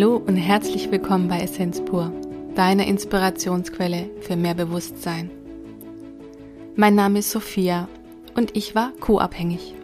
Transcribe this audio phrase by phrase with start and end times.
[0.00, 2.12] Hallo und herzlich willkommen bei Essenz pur,
[2.54, 5.28] deiner Inspirationsquelle für mehr Bewusstsein.
[6.76, 7.88] Mein Name ist Sophia
[8.36, 9.74] und ich war co-abhängig.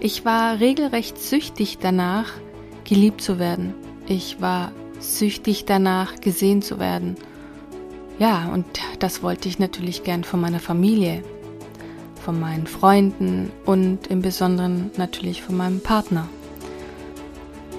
[0.00, 2.32] Ich war regelrecht süchtig danach,
[2.84, 3.74] geliebt zu werden.
[4.06, 7.16] Ich war süchtig danach, gesehen zu werden.
[8.18, 8.64] Ja, und
[8.98, 11.22] das wollte ich natürlich gern von meiner Familie,
[12.24, 16.30] von meinen Freunden und im Besonderen natürlich von meinem Partner.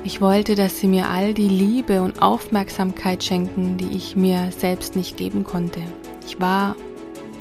[0.03, 4.95] Ich wollte, dass sie mir all die Liebe und Aufmerksamkeit schenken, die ich mir selbst
[4.95, 5.81] nicht geben konnte.
[6.25, 6.75] Ich war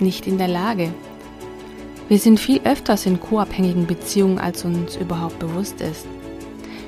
[0.00, 0.92] nicht in der Lage.
[2.08, 6.06] Wir sind viel öfters in co-abhängigen Beziehungen, als uns überhaupt bewusst ist.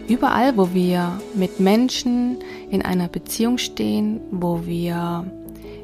[0.08, 5.24] Überall, wo wir mit Menschen in einer Beziehung stehen, wo wir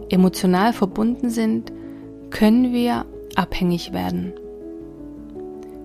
[0.08, 1.72] emotional verbunden sind,
[2.30, 3.06] können wir
[3.36, 4.32] abhängig werden.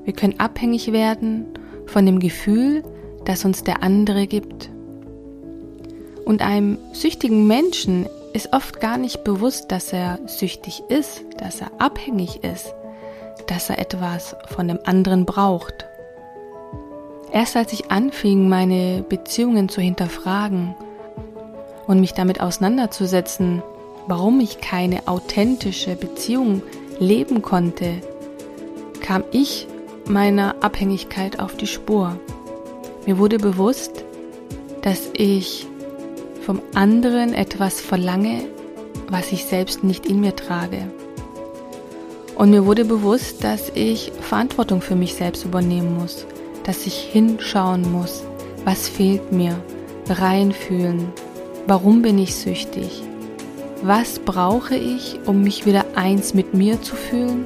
[0.05, 1.45] Wir können abhängig werden
[1.85, 2.83] von dem Gefühl,
[3.25, 4.69] das uns der andere gibt.
[6.25, 11.71] Und einem süchtigen Menschen ist oft gar nicht bewusst, dass er süchtig ist, dass er
[11.79, 12.73] abhängig ist,
[13.47, 15.85] dass er etwas von dem anderen braucht.
[17.31, 20.75] Erst als ich anfing, meine Beziehungen zu hinterfragen
[21.87, 23.63] und mich damit auseinanderzusetzen,
[24.07, 26.61] warum ich keine authentische Beziehung
[26.99, 27.95] leben konnte,
[29.01, 29.67] kam ich
[30.05, 32.17] meiner Abhängigkeit auf die Spur.
[33.05, 34.05] Mir wurde bewusst,
[34.81, 35.65] dass ich
[36.45, 38.43] vom anderen etwas verlange,
[39.09, 40.89] was ich selbst nicht in mir trage.
[42.35, 46.25] Und mir wurde bewusst, dass ich Verantwortung für mich selbst übernehmen muss,
[46.63, 48.23] dass ich hinschauen muss,
[48.65, 49.59] was fehlt mir,
[50.07, 51.07] reinfühlen,
[51.67, 53.03] warum bin ich süchtig,
[53.83, 57.45] was brauche ich, um mich wieder eins mit mir zu fühlen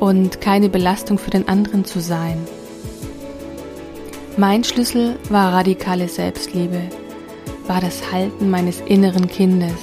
[0.00, 2.38] und keine Belastung für den anderen zu sein.
[4.38, 6.82] Mein Schlüssel war radikale Selbstliebe,
[7.66, 9.78] war das Halten meines inneren Kindes.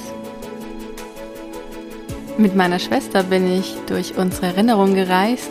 [2.38, 5.50] Mit meiner Schwester bin ich durch unsere Erinnerung gereist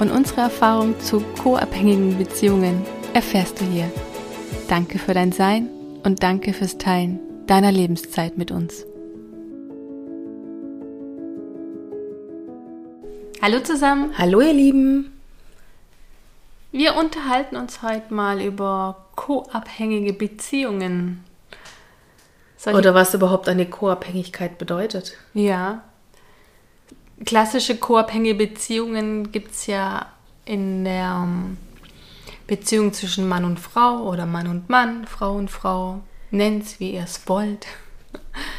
[0.00, 2.82] und unsere Erfahrung zu co-abhängigen Beziehungen
[3.14, 3.88] erfährst du hier.
[4.68, 5.68] Danke für dein Sein
[6.02, 8.84] und danke fürs Teilen deiner Lebenszeit mit uns.
[13.40, 14.10] Hallo zusammen.
[14.18, 15.15] Hallo ihr Lieben.
[16.76, 21.24] Wir unterhalten uns heute mal über co-abhängige Beziehungen.
[22.58, 25.14] Solche Oder was überhaupt eine Co-Abhängigkeit bedeutet.
[25.32, 25.84] Ja.
[27.24, 30.04] Klassische co-abhängige Beziehungen gibt es ja
[30.44, 31.56] in der ähm,
[32.46, 36.02] Beziehung zwischen Mann und Frau oder Mann und Mann, Frau und Frau.
[36.30, 37.66] Nennt es, wie ihr es wollt.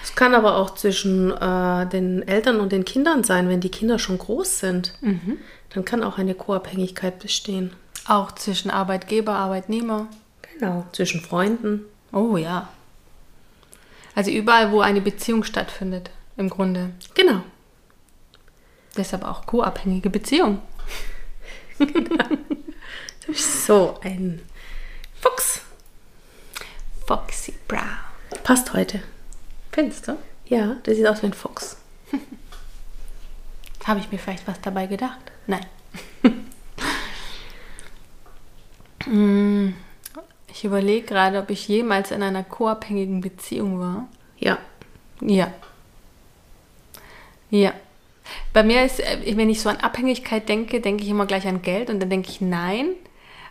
[0.04, 4.00] Es kann aber auch zwischen äh, den Eltern und den Kindern sein, wenn die Kinder
[4.00, 4.94] schon groß sind.
[5.02, 5.38] Mhm.
[5.70, 7.76] Dann kann auch eine Co-Abhängigkeit bestehen.
[8.07, 10.07] Auch zwischen Arbeitgeber, Arbeitnehmer.
[10.53, 11.85] Genau, zwischen Freunden.
[12.12, 12.69] Oh ja.
[14.16, 16.91] Also überall, wo eine Beziehung stattfindet, im Grunde.
[17.13, 17.41] Genau.
[18.95, 20.62] Deshalb auch co-abhängige Beziehung.
[21.78, 22.25] genau.
[23.25, 24.41] Du bist so ein
[25.19, 25.59] Fuchs.
[27.06, 27.97] Foxy Brown.
[28.44, 29.03] Passt heute.
[29.74, 30.18] Findest du?
[30.45, 31.75] Ja, der sieht aus wie ein Fuchs.
[33.85, 35.19] Habe ich mir vielleicht was dabei gedacht?
[35.45, 35.66] Nein.
[36.22, 36.45] Hm,
[40.47, 44.07] ich überlege gerade, ob ich jemals in einer co-abhängigen Beziehung war.
[44.38, 44.57] Ja.
[45.22, 45.51] Ja.
[47.50, 47.73] Ja.
[48.53, 51.62] Bei mir ist, äh, wenn ich so an Abhängigkeit denke, denke ich immer gleich an
[51.62, 52.90] Geld und dann denke ich nein.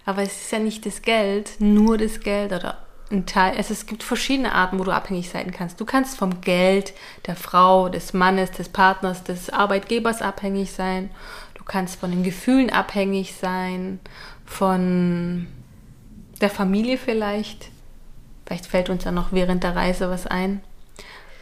[0.04, 2.78] Aber es ist ja nicht das Geld, nur das Geld oder
[3.10, 3.56] ein Teil.
[3.56, 5.80] Also es gibt verschiedene Arten, wo du abhängig sein kannst.
[5.80, 6.92] Du kannst vom Geld
[7.26, 11.10] der Frau, des Mannes, des Partners, des Arbeitgebers abhängig sein.
[11.66, 14.00] Kannst von den Gefühlen abhängig sein
[14.44, 15.46] von
[16.40, 17.70] der Familie vielleicht.
[18.46, 20.62] Vielleicht fällt uns ja noch während der Reise was ein.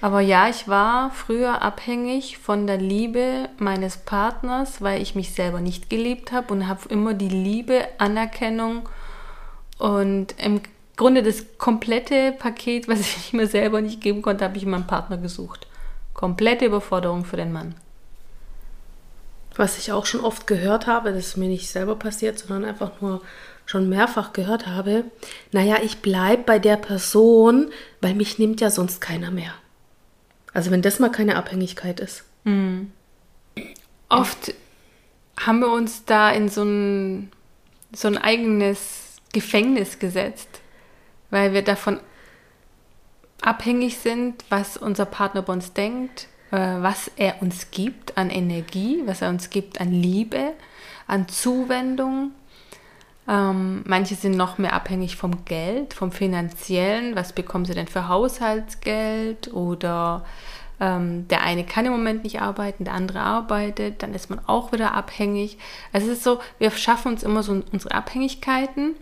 [0.00, 5.60] Aber ja, ich war früher abhängig von der Liebe meines Partners, weil ich mich selber
[5.60, 8.88] nicht geliebt habe und habe immer die Liebe, Anerkennung
[9.78, 10.60] und im
[10.96, 14.86] Grunde das komplette Paket, was ich mir selber nicht geben konnte, habe ich in meinem
[14.86, 15.66] Partner gesucht.
[16.12, 17.74] Komplette Überforderung für den Mann.
[19.56, 23.00] Was ich auch schon oft gehört habe, das ist mir nicht selber passiert, sondern einfach
[23.00, 23.22] nur
[23.66, 25.04] schon mehrfach gehört habe,
[25.52, 27.70] naja, ich bleibe bei der Person,
[28.00, 29.54] weil mich nimmt ja sonst keiner mehr.
[30.52, 32.24] Also wenn das mal keine Abhängigkeit ist.
[32.44, 32.92] Mhm.
[34.08, 34.54] Oft
[35.38, 37.32] haben wir uns da in so ein,
[37.92, 40.48] so ein eigenes Gefängnis gesetzt,
[41.30, 41.98] weil wir davon
[43.40, 49.22] abhängig sind, was unser Partner bei uns denkt, was er uns gibt an Energie, was
[49.22, 50.52] er uns gibt an Liebe,
[51.06, 52.32] an Zuwendung,
[53.26, 57.16] Ähm, manche sind noch mehr abhängig vom Geld, vom finanziellen.
[57.16, 59.52] Was bekommen sie denn für Haushaltsgeld?
[59.54, 60.24] Oder
[60.80, 64.02] ähm, der eine kann im Moment nicht arbeiten, der andere arbeitet.
[64.02, 65.58] Dann ist man auch wieder abhängig.
[65.92, 68.94] Also es ist so, wir schaffen uns immer so unsere Abhängigkeiten.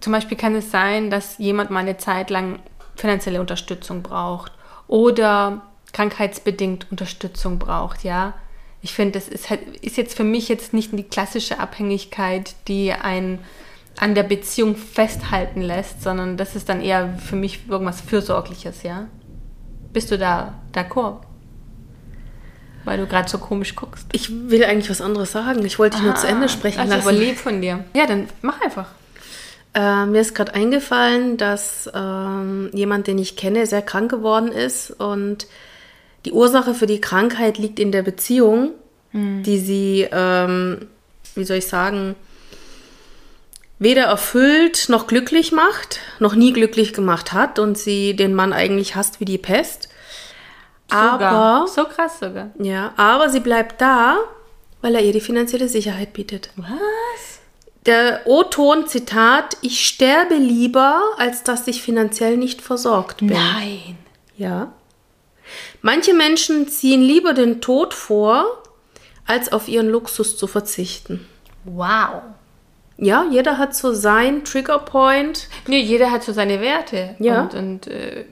[0.00, 2.60] Zum Beispiel kann es sein, dass jemand mal eine Zeit lang
[2.96, 4.52] finanzielle Unterstützung braucht
[4.86, 5.62] oder
[5.92, 8.34] krankheitsbedingt Unterstützung braucht, ja.
[8.80, 12.92] Ich finde, das ist, halt, ist jetzt für mich jetzt nicht die klassische Abhängigkeit, die
[12.92, 13.40] einen
[13.98, 19.08] an der Beziehung festhalten lässt, sondern das ist dann eher für mich irgendwas Fürsorgliches, ja?
[19.92, 21.22] Bist du da d'accord?
[22.84, 24.06] Weil du gerade so komisch guckst.
[24.12, 25.64] Ich will eigentlich was anderes sagen.
[25.64, 27.08] Ich wollte dich nur zu Ende ah, sprechen also lassen.
[27.08, 27.84] Aber lieb von dir.
[27.94, 28.86] Ja, dann mach einfach.
[29.74, 34.90] Äh, mir ist gerade eingefallen, dass ähm, jemand, den ich kenne, sehr krank geworden ist
[34.90, 35.46] und
[36.24, 38.72] die Ursache für die Krankheit liegt in der Beziehung,
[39.12, 39.42] mhm.
[39.42, 40.88] die sie, ähm,
[41.34, 42.16] wie soll ich sagen,
[43.78, 48.96] weder erfüllt noch glücklich macht, noch nie glücklich gemacht hat und sie den Mann eigentlich
[48.96, 49.88] hasst wie die Pest.
[50.90, 51.20] Sogar.
[51.20, 52.50] Aber so krass sogar.
[52.58, 54.16] Ja, aber sie bleibt da,
[54.80, 56.50] weil er ihr die finanzielle Sicherheit bietet.
[56.56, 57.38] Was?
[57.86, 63.28] Der O-Ton, Zitat, ich sterbe lieber, als dass ich finanziell nicht versorgt bin.
[63.28, 63.96] Nein.
[64.36, 64.72] Ja.
[65.82, 68.62] Manche Menschen ziehen lieber den Tod vor,
[69.26, 71.26] als auf ihren Luxus zu verzichten.
[71.64, 72.22] Wow.
[72.96, 75.48] Ja, jeder hat so sein Triggerpoint.
[75.68, 77.14] Nee, jeder hat so seine Werte.
[77.20, 77.42] Ja.
[77.42, 78.24] Und, und äh,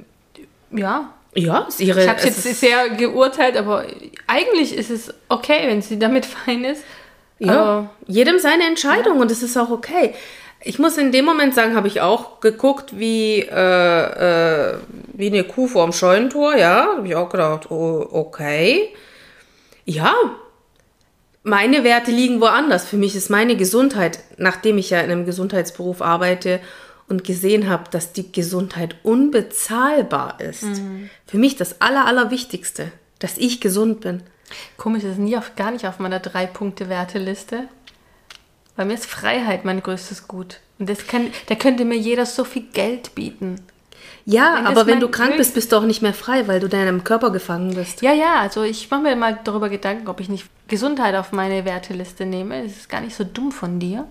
[0.72, 1.12] ja.
[1.34, 2.02] Ja, ist ihre.
[2.02, 3.84] Ich habe jetzt sehr geurteilt, aber
[4.26, 6.82] eigentlich ist es okay, wenn sie damit fein ist.
[7.38, 9.22] Ja, aber, jedem seine Entscheidung ja.
[9.22, 10.14] und es ist auch okay.
[10.60, 14.78] Ich muss in dem Moment sagen, habe ich auch geguckt wie, äh, äh,
[15.12, 16.96] wie eine Kuh vorm Scheunentor, ja.
[16.96, 18.88] habe ich auch gedacht, oh, okay.
[19.84, 20.14] Ja,
[21.46, 22.84] meine Werte liegen woanders.
[22.84, 26.58] Für mich ist meine Gesundheit, nachdem ich ja in einem Gesundheitsberuf arbeite
[27.08, 31.08] und gesehen habe, dass die Gesundheit unbezahlbar ist, mhm.
[31.24, 34.24] für mich das Aller, Allerwichtigste, dass ich gesund bin.
[34.76, 37.68] Komisch, das ist nie auf, gar nicht auf meiner Drei-Punkte-Werteliste.
[38.76, 40.60] Bei mir ist Freiheit mein größtes Gut.
[40.78, 43.60] Und das kann, da könnte mir jeder so viel Geld bieten.
[44.24, 46.68] Ja, wenn aber wenn du krank bist, bist du auch nicht mehr frei, weil du
[46.68, 48.02] deinem Körper gefangen bist.
[48.02, 51.64] Ja, ja, also ich mache mir mal darüber Gedanken, ob ich nicht Gesundheit auf meine
[51.64, 52.64] Werteliste nehme.
[52.64, 54.06] Das ist gar nicht so dumm von dir.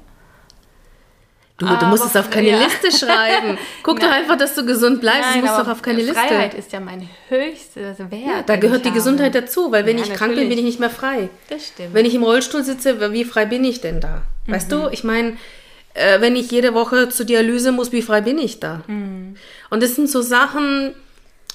[1.57, 2.59] Du, du musst es auf keine ja.
[2.59, 3.57] Liste schreiben.
[3.83, 5.21] Guck doch einfach, dass du gesund bleibst.
[5.21, 6.27] Nein, du musst doch auf keine Freiheit Liste.
[6.27, 8.11] Freiheit ist ja mein höchstes Wert.
[8.11, 8.91] Ja, da gehört die.
[8.91, 10.17] Gesundheit dazu, weil wenn ja, ich natürlich.
[10.19, 11.29] krank bin, bin ich nicht mehr frei.
[11.49, 11.93] Das stimmt.
[11.93, 14.21] Wenn ich im Rollstuhl sitze, wie frei bin ich denn da?
[14.47, 14.81] Weißt mhm.
[14.81, 15.37] du, ich meine,
[15.93, 18.83] äh, wenn ich jede Woche zur Dialyse muss, wie frei bin ich da?
[18.87, 19.35] Mhm.
[19.69, 20.93] Und das sind so Sachen,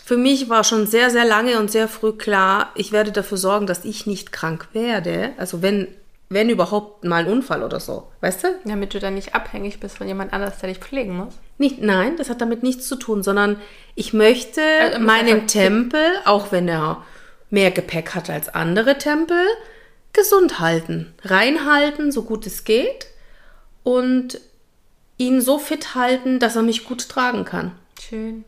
[0.05, 3.67] für mich war schon sehr, sehr lange und sehr früh klar, ich werde dafür sorgen,
[3.67, 5.33] dass ich nicht krank werde.
[5.37, 5.87] Also wenn,
[6.33, 8.49] wenn überhaupt mal ein Unfall oder so, weißt du?
[8.65, 11.35] Damit du dann nicht abhängig bist von jemand anders, der dich pflegen muss.
[11.59, 13.61] Nicht, nein, das hat damit nichts zu tun, sondern
[13.97, 17.05] ich möchte also, meinen Tempel, auch wenn er
[17.51, 19.45] mehr Gepäck hat als andere Tempel,
[20.13, 23.09] gesund halten, reinhalten, so gut es geht
[23.83, 24.41] und
[25.19, 27.73] ihn so fit halten, dass er mich gut tragen kann.
[28.01, 28.45] Schön.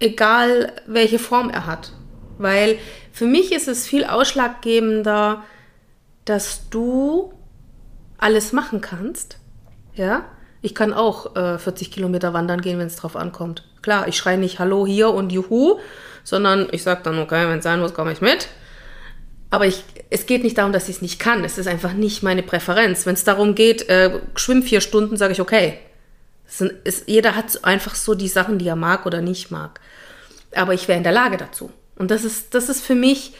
[0.00, 1.92] Egal, welche Form er hat.
[2.38, 2.78] Weil
[3.12, 5.44] für mich ist es viel ausschlaggebender,
[6.26, 7.32] dass du
[8.18, 9.38] alles machen kannst.
[9.94, 10.26] Ja,
[10.60, 13.64] ich kann auch äh, 40 Kilometer wandern gehen, wenn es drauf ankommt.
[13.82, 15.78] Klar, ich schreie nicht Hallo hier und Juhu,
[16.24, 18.48] sondern ich sage dann, okay, wenn es sein muss, komme ich mit.
[19.48, 21.44] Aber ich, es geht nicht darum, dass ich es nicht kann.
[21.44, 23.06] Es ist einfach nicht meine Präferenz.
[23.06, 25.78] Wenn es darum geht, äh, schwimm vier Stunden, sage ich okay.
[26.46, 29.80] Sind, ist, jeder hat einfach so die Sachen, die er mag oder nicht mag.
[30.54, 31.70] Aber ich wäre in der Lage dazu.
[31.94, 33.34] Und das ist, das ist für mich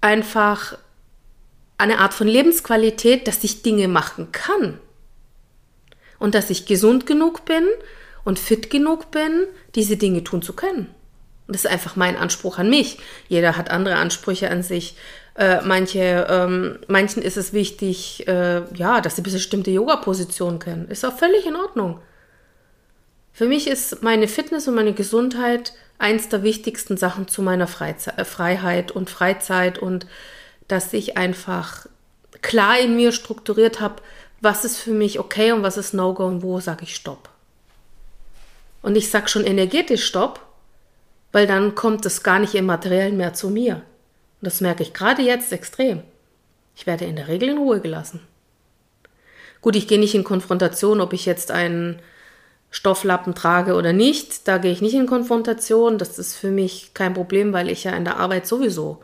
[0.00, 0.78] einfach
[1.78, 4.78] eine Art von Lebensqualität, dass ich Dinge machen kann.
[6.18, 7.64] Und dass ich gesund genug bin
[8.24, 10.88] und fit genug bin, diese Dinge tun zu können.
[11.46, 12.98] Und das ist einfach mein Anspruch an mich.
[13.28, 14.96] Jeder hat andere Ansprüche an sich.
[15.36, 20.88] Äh, manche, ähm, manchen ist es wichtig, äh, ja, dass sie bestimmte Yoga-Positionen kennen.
[20.88, 22.00] Ist auch völlig in Ordnung.
[23.32, 28.18] Für mich ist meine Fitness und meine Gesundheit eins der wichtigsten Sachen zu meiner Freize
[28.18, 30.06] äh, Freiheit und Freizeit und
[30.68, 31.86] dass ich einfach
[32.42, 33.96] klar in mir strukturiert habe,
[34.40, 37.28] was ist für mich okay und was ist No-Go und wo sage ich Stopp.
[38.82, 40.40] Und ich sage schon energetisch Stopp,
[41.32, 43.76] weil dann kommt es gar nicht im Materiellen mehr zu mir.
[43.76, 46.02] Und das merke ich gerade jetzt extrem.
[46.76, 48.20] Ich werde in der Regel in Ruhe gelassen.
[49.60, 52.00] Gut, ich gehe nicht in Konfrontation, ob ich jetzt einen
[52.70, 54.46] Stofflappen trage oder nicht.
[54.46, 55.98] Da gehe ich nicht in Konfrontation.
[55.98, 59.02] Das ist für mich kein Problem, weil ich ja in der Arbeit sowieso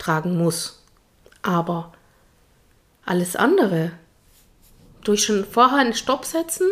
[0.00, 0.82] tragen muss.
[1.42, 1.92] Aber
[3.04, 3.92] alles andere,
[5.04, 6.66] durch schon vorher einen Stopp setzen,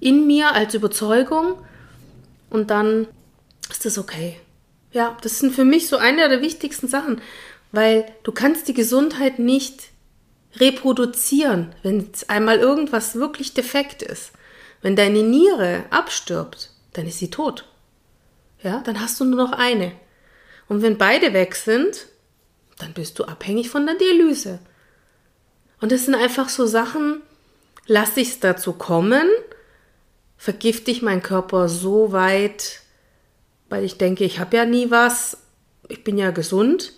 [0.00, 1.56] in mir als Überzeugung
[2.50, 3.08] und dann
[3.70, 4.38] ist das okay.
[4.92, 7.20] Ja, das sind für mich so eine der wichtigsten Sachen,
[7.72, 9.88] weil du kannst die Gesundheit nicht
[10.56, 14.32] reproduzieren, wenn einmal irgendwas wirklich defekt ist.
[14.82, 17.64] Wenn deine Niere abstirbt, dann ist sie tot.
[18.62, 19.92] Ja, dann hast du nur noch eine.
[20.68, 22.06] Und wenn beide weg sind,
[22.78, 24.58] dann bist du abhängig von der Dialyse.
[25.80, 27.22] Und das sind einfach so Sachen,
[27.86, 29.28] lasse ich es dazu kommen,
[30.36, 32.80] vergifte ich meinen Körper so weit,
[33.68, 35.38] weil ich denke, ich habe ja nie was,
[35.88, 36.92] ich bin ja gesund,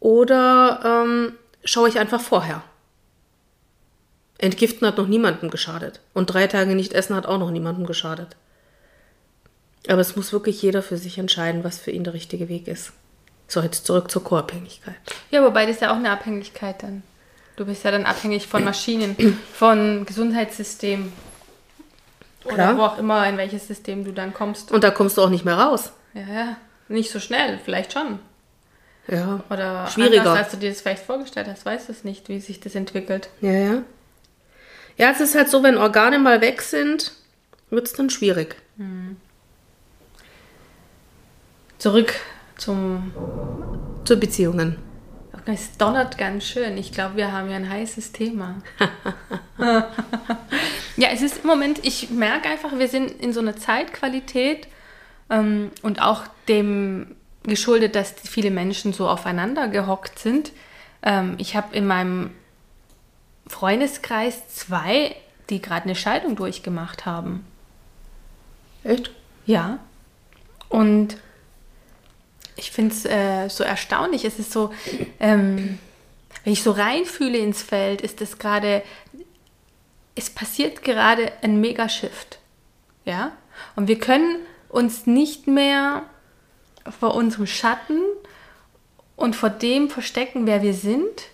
[0.00, 1.32] oder ähm,
[1.64, 2.62] schaue ich einfach vorher.
[4.38, 6.00] Entgiften hat noch niemandem geschadet.
[6.14, 8.36] Und drei Tage nicht essen hat auch noch niemandem geschadet.
[9.88, 12.92] Aber es muss wirklich jeder für sich entscheiden, was für ihn der richtige Weg ist.
[13.48, 14.94] So, jetzt zurück zur Co-Abhängigkeit.
[15.30, 17.02] Ja, wobei das ist ja auch eine Abhängigkeit dann.
[17.56, 19.16] Du bist ja dann abhängig von Maschinen,
[19.52, 21.12] von Gesundheitssystem.
[22.44, 22.76] Oder Klar.
[22.78, 24.70] wo auch immer, in welches System du dann kommst.
[24.70, 25.92] Und da kommst du auch nicht mehr raus.
[26.14, 26.56] Ja, ja.
[26.88, 28.20] Nicht so schnell, vielleicht schon.
[29.08, 29.42] Ja.
[29.50, 30.20] Oder Schwieriger.
[30.20, 31.64] anders, als du dir das vielleicht vorgestellt hast.
[31.64, 33.30] Weißt du es nicht, wie sich das entwickelt.
[33.40, 33.82] Ja, ja.
[34.98, 37.12] Ja, es ist halt so, wenn Organe mal weg sind,
[37.70, 38.56] wird es dann schwierig.
[41.78, 42.14] Zurück
[42.58, 43.12] zum...
[44.04, 44.76] Zu Beziehungen.
[45.50, 46.76] Es donnert ganz schön.
[46.76, 48.56] Ich glaube, wir haben ja ein heißes Thema.
[50.96, 54.68] ja, es ist im Moment, ich merke einfach, wir sind in so einer Zeitqualität
[55.30, 60.52] ähm, und auch dem geschuldet, dass viele Menschen so aufeinander gehockt sind.
[61.02, 62.30] Ähm, ich habe in meinem
[63.46, 65.16] Freundeskreis zwei,
[65.48, 67.46] die gerade eine Scheidung durchgemacht haben.
[68.84, 69.10] Echt?
[69.46, 69.78] Ja.
[70.68, 71.16] Und
[72.58, 74.24] ich finde es äh, so erstaunlich.
[74.24, 74.72] Es ist so,
[75.20, 75.78] ähm,
[76.44, 78.82] wenn ich so reinfühle ins Feld, ist es gerade,
[80.14, 82.38] es passiert gerade ein Megashift.
[83.04, 83.32] Ja?
[83.76, 84.36] Und wir können
[84.68, 86.02] uns nicht mehr
[86.98, 88.02] vor unserem Schatten
[89.16, 91.28] und vor dem verstecken, wer wir sind.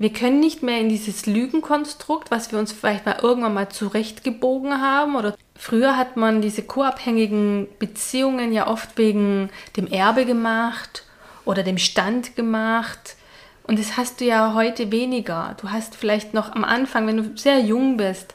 [0.00, 4.80] Wir können nicht mehr in dieses Lügenkonstrukt, was wir uns vielleicht mal irgendwann mal zurechtgebogen
[4.80, 5.16] haben.
[5.16, 11.04] Oder früher hat man diese co-abhängigen Beziehungen ja oft wegen dem Erbe gemacht
[11.44, 13.16] oder dem Stand gemacht.
[13.64, 15.56] Und das hast du ja heute weniger.
[15.60, 18.34] Du hast vielleicht noch am Anfang, wenn du sehr jung bist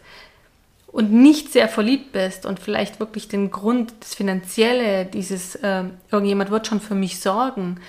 [0.88, 6.52] und nicht sehr verliebt bist und vielleicht wirklich den Grund, das Finanzielle, dieses, äh, irgendjemand
[6.52, 7.80] wird schon für mich sorgen,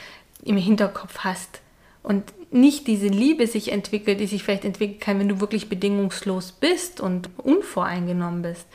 [0.45, 1.61] im Hinterkopf hast
[2.05, 6.53] und nicht diese Liebe sich entwickelt, die sich vielleicht entwickeln kann, wenn du wirklich bedingungslos
[6.53, 8.67] bist und unvoreingenommen bist.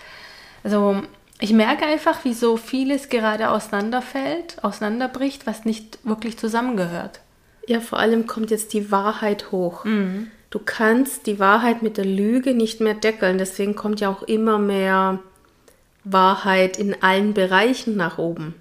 [0.64, 1.02] Also
[1.40, 7.22] ich merke einfach, wie so vieles gerade auseinanderfällt, auseinanderbricht, was nicht wirklich zusammengehört.
[7.68, 9.86] Ja, vor allem kommt jetzt die Wahrheit hoch.
[9.86, 13.38] Du kannst die Wahrheit mit der Lüge nicht mehr deckeln.
[13.38, 15.20] Deswegen kommt ja auch immer mehr
[16.04, 18.56] Wahrheit in allen Bereichen nach oben.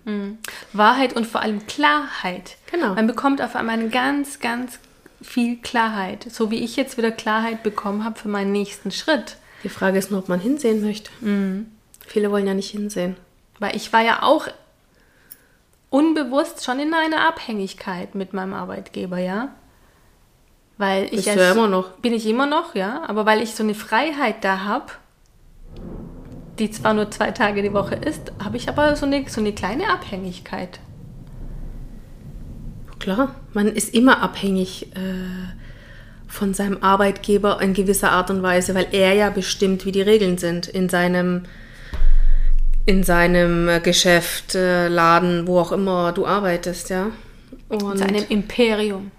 [0.73, 2.57] Wahrheit und vor allem Klarheit.
[2.71, 2.95] Genau.
[2.95, 4.79] Man bekommt auf einmal eine ganz, ganz
[5.21, 6.27] viel Klarheit.
[6.31, 9.37] So wie ich jetzt wieder Klarheit bekommen habe für meinen nächsten Schritt.
[9.65, 11.11] Die Frage ist nur, ob man hinsehen möchte.
[12.07, 13.17] Viele wollen ja nicht hinsehen.
[13.59, 14.47] Weil ich war ja auch
[15.91, 19.49] unbewusst schon in einer Abhängigkeit mit meinem Arbeitgeber, ja.
[20.77, 21.91] Weil ich Bist du ja immer noch.
[21.99, 24.93] bin ich immer noch, ja, aber weil ich so eine Freiheit da habe,
[26.59, 29.53] die zwar nur zwei Tage die Woche ist, habe ich aber so eine, so eine
[29.53, 30.79] kleine Abhängigkeit.
[32.99, 35.55] Klar, man ist immer abhängig äh,
[36.27, 40.37] von seinem Arbeitgeber in gewisser Art und Weise, weil er ja bestimmt, wie die Regeln
[40.39, 41.45] sind in seinem,
[42.87, 47.11] in seinem äh, Geschäft, äh, Laden, wo auch immer du arbeitest, ja.
[47.69, 49.11] Und Seinem Imperium.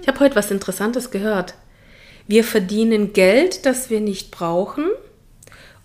[0.00, 1.54] ich habe heute was Interessantes gehört.
[2.26, 4.84] Wir verdienen Geld, das wir nicht brauchen,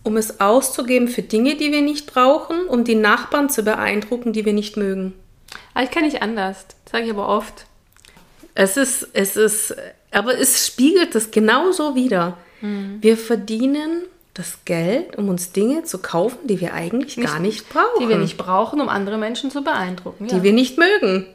[0.01, 4.46] um es auszugeben für Dinge, die wir nicht brauchen, um die Nachbarn zu beeindrucken, die
[4.46, 5.13] wir nicht mögen.
[5.74, 7.65] Aber ich kann nicht anders, sage ich aber oft.
[8.56, 9.75] Es ist, es ist,
[10.12, 12.38] aber es spiegelt das genauso wieder.
[12.62, 14.03] Wir verdienen
[14.34, 18.00] das Geld, um uns Dinge zu kaufen, die wir eigentlich gar nicht brauchen.
[18.00, 20.27] Die wir nicht brauchen, um andere Menschen zu beeindrucken.
[20.27, 20.36] Ja.
[20.36, 21.27] die wir nicht mögen.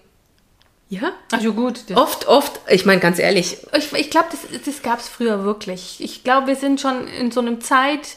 [0.89, 1.13] Ja?
[1.31, 5.01] also gut, das Oft, oft, ich meine ganz ehrlich, Ich, ich glaube, das, das gab
[5.01, 5.99] es früher wirklich.
[6.01, 8.17] Ich glaube, wir sind schon in so einem Zeit,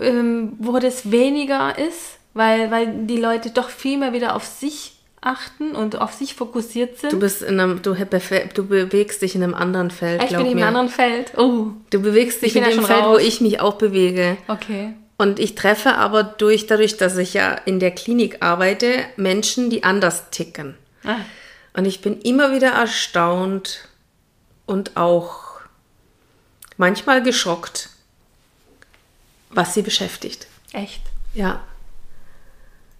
[0.00, 4.92] ähm, wo das weniger ist, weil, weil die Leute doch viel mehr wieder auf sich
[5.20, 7.12] achten und auf sich fokussiert sind.
[7.12, 10.52] du bist in einem, du, du bewegst dich in einem anderen Feld, ich glaub bin
[10.52, 11.32] in einem anderen Feld.
[11.36, 13.22] Oh, Du bewegst dich Ich in dem Feld, wo raus.
[13.22, 14.36] ich mich auch bewege.
[14.48, 14.94] okay.
[15.20, 19.82] Und ich treffe aber durch, dadurch, dass ich ja in der Klinik arbeite, Menschen, die
[19.82, 20.76] anders ticken.
[21.02, 21.16] Ah,
[21.76, 23.88] Und ich bin immer wieder erstaunt
[24.64, 25.58] und auch
[26.76, 27.88] manchmal geschockt,
[29.50, 30.46] was sie beschäftigt.
[30.72, 31.02] Echt?
[31.34, 31.62] Ja.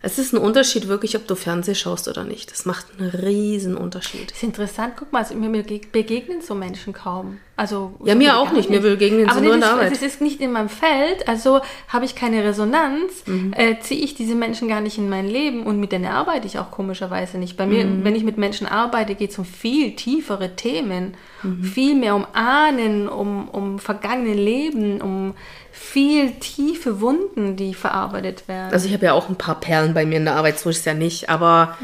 [0.00, 2.50] Es ist ein Unterschied wirklich, ob du Fernsehen schaust oder nicht.
[2.52, 4.31] Das macht einen riesen Unterschied.
[4.31, 4.95] Das ist interessant.
[4.97, 7.38] Guck mal, also mir bege- begegnen so Menschen kaum.
[7.59, 8.71] Also Ja, so mir auch nicht.
[8.71, 9.91] Mir begegnen sie Aber nur in das, Arbeit.
[9.91, 13.53] Das ist nicht in meinem Feld, also habe ich keine Resonanz, Mhm.
[13.57, 16.61] äh, ziehe ich diese Menschen gar nicht in mein Leben und mit denen arbeite ich
[16.61, 17.57] auch komischerweise nicht.
[17.57, 18.05] Bei mir, Mhm.
[18.05, 21.65] wenn ich mit Menschen arbeite, geht es um viel tiefere Themen, Mhm.
[21.65, 25.35] viel mehr um Ahnen, um, um vergangene Leben, um
[25.73, 28.73] viel tiefe Wunden, die verarbeitet werden.
[28.73, 30.79] Also ich habe ja auch ein paar Perlen bei mir in der Arbeit, so ist
[30.79, 31.77] es ja nicht, aber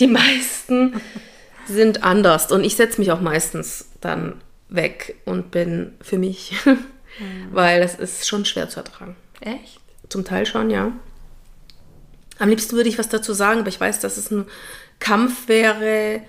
[0.00, 1.00] die meisten
[1.66, 4.34] sind anders und ich setze mich auch meistens dann
[4.70, 6.54] weg und bin für mich,
[7.52, 9.16] weil das ist schon schwer zu ertragen.
[9.40, 9.80] Echt?
[10.08, 10.92] Zum Teil schon, ja.
[12.38, 14.46] Am liebsten würde ich was dazu sagen, aber ich weiß, dass es ein
[14.98, 16.20] Kampf wäre,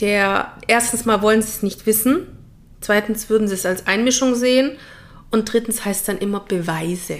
[0.00, 2.26] der erstens mal wollen sie es nicht wissen,
[2.80, 4.76] zweitens würden sie es als Einmischung sehen
[5.30, 7.18] und drittens heißt dann immer Beweise.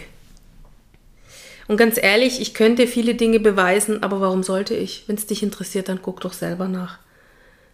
[1.69, 5.05] Und ganz ehrlich, ich könnte viele Dinge beweisen, aber warum sollte ich?
[5.07, 6.99] Wenn es dich interessiert, dann guck doch selber nach.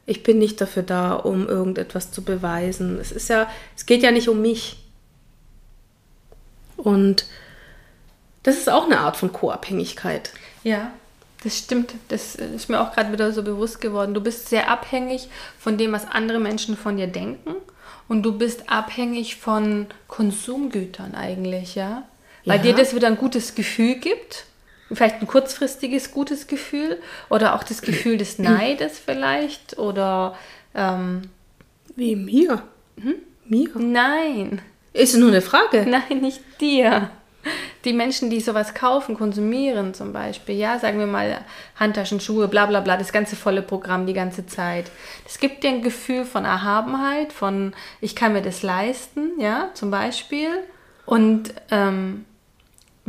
[0.08, 2.98] Ich bin nicht dafür da, um irgendetwas zu beweisen.
[2.98, 3.46] Es ist ja,
[3.76, 4.78] es geht ja nicht um mich.
[6.78, 7.26] Und
[8.42, 10.30] das ist auch eine Art von Co-Abhängigkeit.
[10.64, 10.92] Ja,
[11.44, 11.92] das stimmt.
[12.08, 14.14] Das ist mir auch gerade wieder so bewusst geworden.
[14.14, 17.54] Du bist sehr abhängig von dem, was andere Menschen von dir denken.
[18.08, 22.04] Und du bist abhängig von Konsumgütern eigentlich, ja?
[22.46, 22.62] Weil Ja.
[22.62, 24.46] dir das wieder ein gutes Gefühl gibt.
[24.92, 26.98] Vielleicht ein kurzfristiges gutes Gefühl.
[27.28, 29.78] Oder auch das Gefühl des Neides vielleicht.
[29.78, 30.36] Oder
[30.74, 31.22] ähm,
[31.96, 32.62] Wie mir.
[33.44, 33.70] Mir.
[33.74, 34.62] nein.
[34.92, 35.86] Ist nur eine Frage.
[35.88, 37.10] Nein, nicht dir.
[37.84, 41.38] Die Menschen, die sowas kaufen, konsumieren zum Beispiel, ja, sagen wir mal
[41.76, 44.90] Handtaschen, Schuhe, bla bla bla, das ganze volle Programm die ganze Zeit.
[45.24, 49.90] Das gibt dir ein Gefühl von Erhabenheit, von ich kann mir das leisten, ja, zum
[49.90, 50.50] Beispiel.
[51.06, 52.24] Und ähm,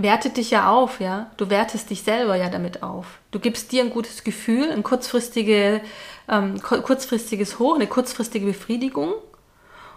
[0.01, 1.29] wertet dich ja auf, ja.
[1.37, 3.05] Du wertest dich selber ja damit auf.
[3.31, 5.81] Du gibst dir ein gutes Gefühl, ein kurzfristige,
[6.29, 9.13] ähm, ku- kurzfristiges Hoch, eine kurzfristige Befriedigung.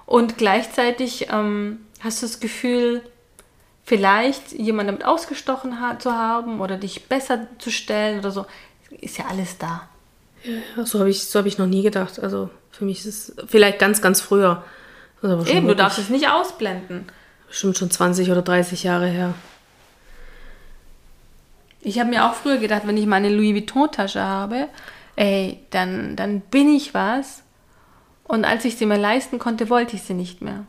[0.06, 3.02] Und gleichzeitig ähm, hast du das Gefühl,
[3.84, 8.46] vielleicht jemanden damit ausgestochen ha zu haben oder dich besser zu stellen oder so.
[8.90, 9.88] Ist ja alles da.
[10.76, 12.18] Ja, so habe ich, so hab ich noch nie gedacht.
[12.20, 14.64] Also für mich ist es vielleicht ganz, ganz früher.
[15.22, 17.06] Eben, du wirklich darfst es nicht ausblenden.
[17.48, 19.34] Bestimmt schon 20 oder 30 Jahre her.
[21.82, 24.68] Ich habe mir auch früher gedacht, wenn ich meine Louis Vuitton-Tasche habe,
[25.16, 27.42] ey, dann, dann bin ich was.
[28.24, 30.64] Und als ich sie mir leisten konnte, wollte ich sie nicht mehr.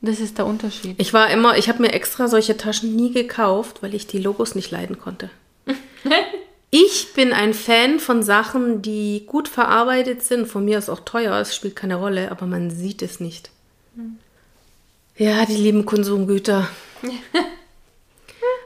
[0.00, 0.96] Das ist der Unterschied.
[0.98, 4.54] Ich war immer, ich habe mir extra solche Taschen nie gekauft, weil ich die Logos
[4.54, 5.30] nicht leiden konnte.
[6.70, 10.46] ich bin ein Fan von Sachen, die gut verarbeitet sind.
[10.46, 13.50] Von mir ist auch teuer, es spielt keine Rolle, aber man sieht es nicht.
[15.16, 16.68] Ja, die lieben Konsumgüter.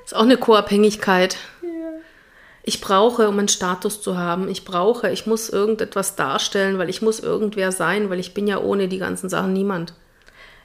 [0.08, 1.36] ist auch eine Co-Abhängigkeit.
[2.62, 4.48] Ich brauche, um einen Status zu haben.
[4.48, 8.58] Ich brauche, ich muss irgendetwas darstellen, weil ich muss irgendwer sein, weil ich bin ja
[8.58, 9.92] ohne die ganzen Sachen niemand.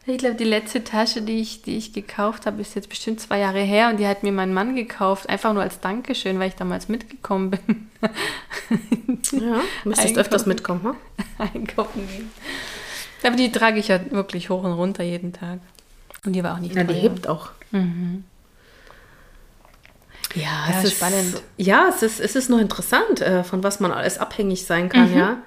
[0.05, 3.39] Ich glaube, die letzte Tasche, die ich, die ich gekauft habe, ist jetzt bestimmt zwei
[3.39, 6.55] Jahre her und die hat mir mein Mann gekauft, einfach nur als Dankeschön, weil ich
[6.55, 7.89] damals mitgekommen bin.
[9.31, 10.17] Ja, du müsstest Einkaufen.
[10.19, 10.95] öfters mitkommen, hm?
[11.53, 12.31] Einkaufen gehen.
[13.23, 15.59] Aber die trage ich ja wirklich hoch und runter jeden Tag.
[16.25, 17.49] Und die war auch nicht Ja, die hebt auch.
[20.35, 21.41] Ja, Ja, es ist spannend.
[21.57, 25.15] Ja, es ist, es ist noch interessant, äh, von was man alles abhängig sein kann,
[25.15, 25.37] ja.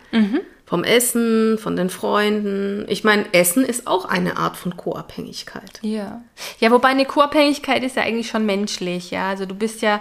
[0.65, 2.87] Vom Essen, von den Freunden.
[2.89, 5.79] Ich meine, Essen ist auch eine Art von Co-Abhängigkeit.
[5.83, 6.23] Ja.
[6.59, 9.29] Ja, wobei eine Co-Abhängigkeit ist ja eigentlich schon menschlich, ja.
[9.29, 10.01] Also du bist ja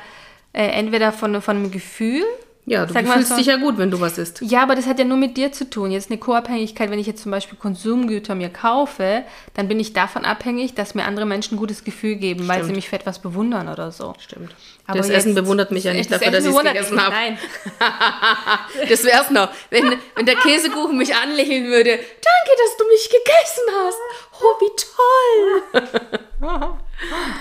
[0.54, 2.24] äh, entweder von, von einem Gefühl.
[2.67, 4.41] Ja, du Sag fühlst so- dich ja gut, wenn du was isst.
[4.41, 5.91] Ja, aber das hat ja nur mit dir zu tun.
[5.91, 9.23] Jetzt eine Co-Abhängigkeit, wenn ich jetzt zum Beispiel Konsumgüter mir kaufe,
[9.54, 12.63] dann bin ich davon abhängig, dass mir andere Menschen ein gutes Gefühl geben, weil sie
[12.63, 12.75] Stimmt.
[12.78, 14.15] mich für etwas bewundern oder so.
[14.19, 14.56] Stimmt.
[14.88, 17.12] Aber das Essen bewundert mich ja nicht Das dafür, dass Essen ich es gegessen habe.
[17.15, 17.38] Nein.
[18.89, 19.49] Das wär's noch.
[19.69, 21.91] Wenn, wenn der Käsekuchen mich anlächeln würde.
[21.91, 23.97] Danke, dass du mich gegessen hast.
[24.41, 26.69] Oh, wie toll.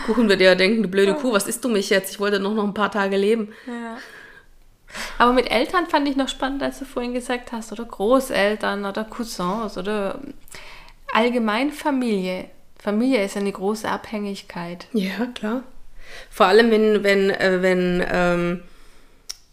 [0.06, 2.10] Kuchen würde ja denken, du blöde Kuh, was isst du mich jetzt?
[2.12, 3.52] Ich wollte noch, noch ein paar Tage leben.
[3.66, 3.96] Ja.
[5.18, 9.04] Aber mit Eltern fand ich noch spannend, als du vorhin gesagt hast, oder Großeltern oder
[9.04, 10.20] Cousins oder
[11.12, 12.46] allgemein Familie.
[12.78, 14.86] Familie ist eine große Abhängigkeit.
[14.92, 15.62] Ja, klar.
[16.30, 18.62] Vor allem, wenn, wenn, äh, wenn ähm,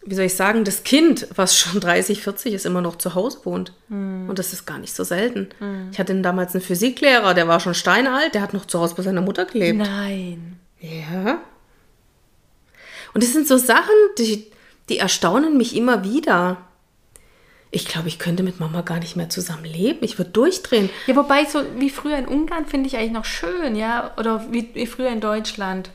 [0.03, 3.39] wie soll ich sagen, das Kind, was schon 30, 40 ist, immer noch zu Hause
[3.43, 3.73] wohnt.
[3.89, 5.49] Und das ist gar nicht so selten.
[5.91, 9.03] Ich hatte damals einen Physiklehrer, der war schon steinalt, der hat noch zu Hause bei
[9.03, 9.77] seiner Mutter gelebt.
[9.77, 10.59] Nein.
[10.79, 11.39] Ja.
[13.13, 14.47] Und das sind so Sachen, die,
[14.89, 16.57] die erstaunen mich immer wieder.
[17.73, 19.99] ich glaube, ich könnte mit Mama gar nicht mehr zusammen leben.
[20.01, 20.89] Ich würde durchdrehen.
[21.07, 24.69] Ja, wobei so wie früher in Ungarn finde ich eigentlich noch schön, ja, oder wie,
[24.73, 25.89] wie früher in Deutschland.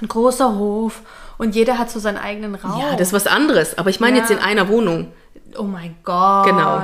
[0.00, 1.02] Ein großer Hof
[1.36, 2.80] und jeder hat so seinen eigenen Raum.
[2.80, 3.76] Ja, das ist was anderes.
[3.76, 4.22] Aber ich meine Ja.
[4.22, 5.12] jetzt in einer Wohnung.
[5.56, 6.46] Oh mein Gott.
[6.46, 6.82] Genau.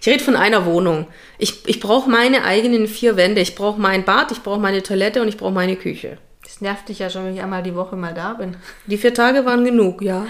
[0.00, 1.06] Ich rede von einer Wohnung.
[1.38, 3.40] Ich, ich brauche meine eigenen vier Wände.
[3.42, 6.16] Ich brauche mein Bad, ich brauche meine Toilette und ich brauche meine Küche.
[6.54, 8.56] Das nervt dich ja schon, wenn ich einmal die Woche mal da bin.
[8.86, 10.24] Die vier Tage waren genug, ja.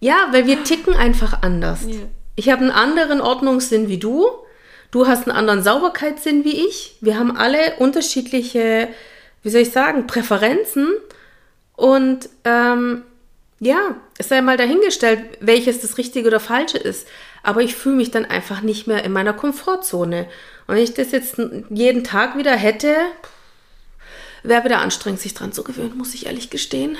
[0.00, 1.80] ja, weil wir ticken einfach anders.
[1.86, 1.98] Ja.
[2.36, 4.26] Ich habe einen anderen Ordnungssinn wie du.
[4.90, 6.96] Du hast einen anderen Sauberkeitssinn wie ich.
[7.02, 8.88] Wir haben alle unterschiedliche,
[9.42, 10.88] wie soll ich sagen, Präferenzen.
[11.76, 13.02] Und ähm,
[13.60, 17.06] ja, es sei mal dahingestellt, welches das Richtige oder Falsche ist.
[17.42, 20.28] Aber ich fühle mich dann einfach nicht mehr in meiner Komfortzone.
[20.66, 21.36] Und wenn ich das jetzt
[21.68, 22.94] jeden Tag wieder hätte,
[24.44, 26.96] wäre wieder anstrengend, sich dran zu gewöhnen, muss ich ehrlich gestehen.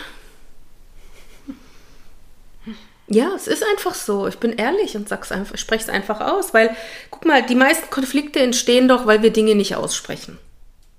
[3.07, 4.27] Ja, es ist einfach so.
[4.27, 6.75] Ich bin ehrlich und spreche es einfach aus, weil
[7.11, 10.39] guck mal, die meisten Konflikte entstehen doch, weil wir Dinge nicht aussprechen.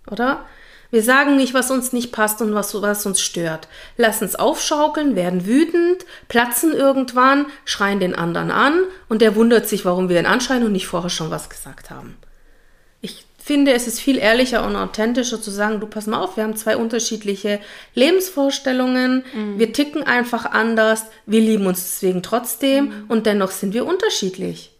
[0.10, 0.46] Oder?
[0.92, 3.68] Wir sagen nicht, was uns nicht passt und was, was uns stört.
[3.98, 9.84] Lassen es aufschaukeln, werden wütend, platzen irgendwann, schreien den anderen an und der wundert sich,
[9.84, 12.18] warum wir ihn anschreien und nicht vorher schon was gesagt haben.
[13.46, 16.56] Finde, es ist viel ehrlicher und authentischer zu sagen, du pass mal auf, wir haben
[16.56, 17.60] zwei unterschiedliche
[17.94, 19.24] Lebensvorstellungen,
[19.60, 24.72] wir ticken einfach anders, wir lieben uns deswegen trotzdem und dennoch sind wir unterschiedlich.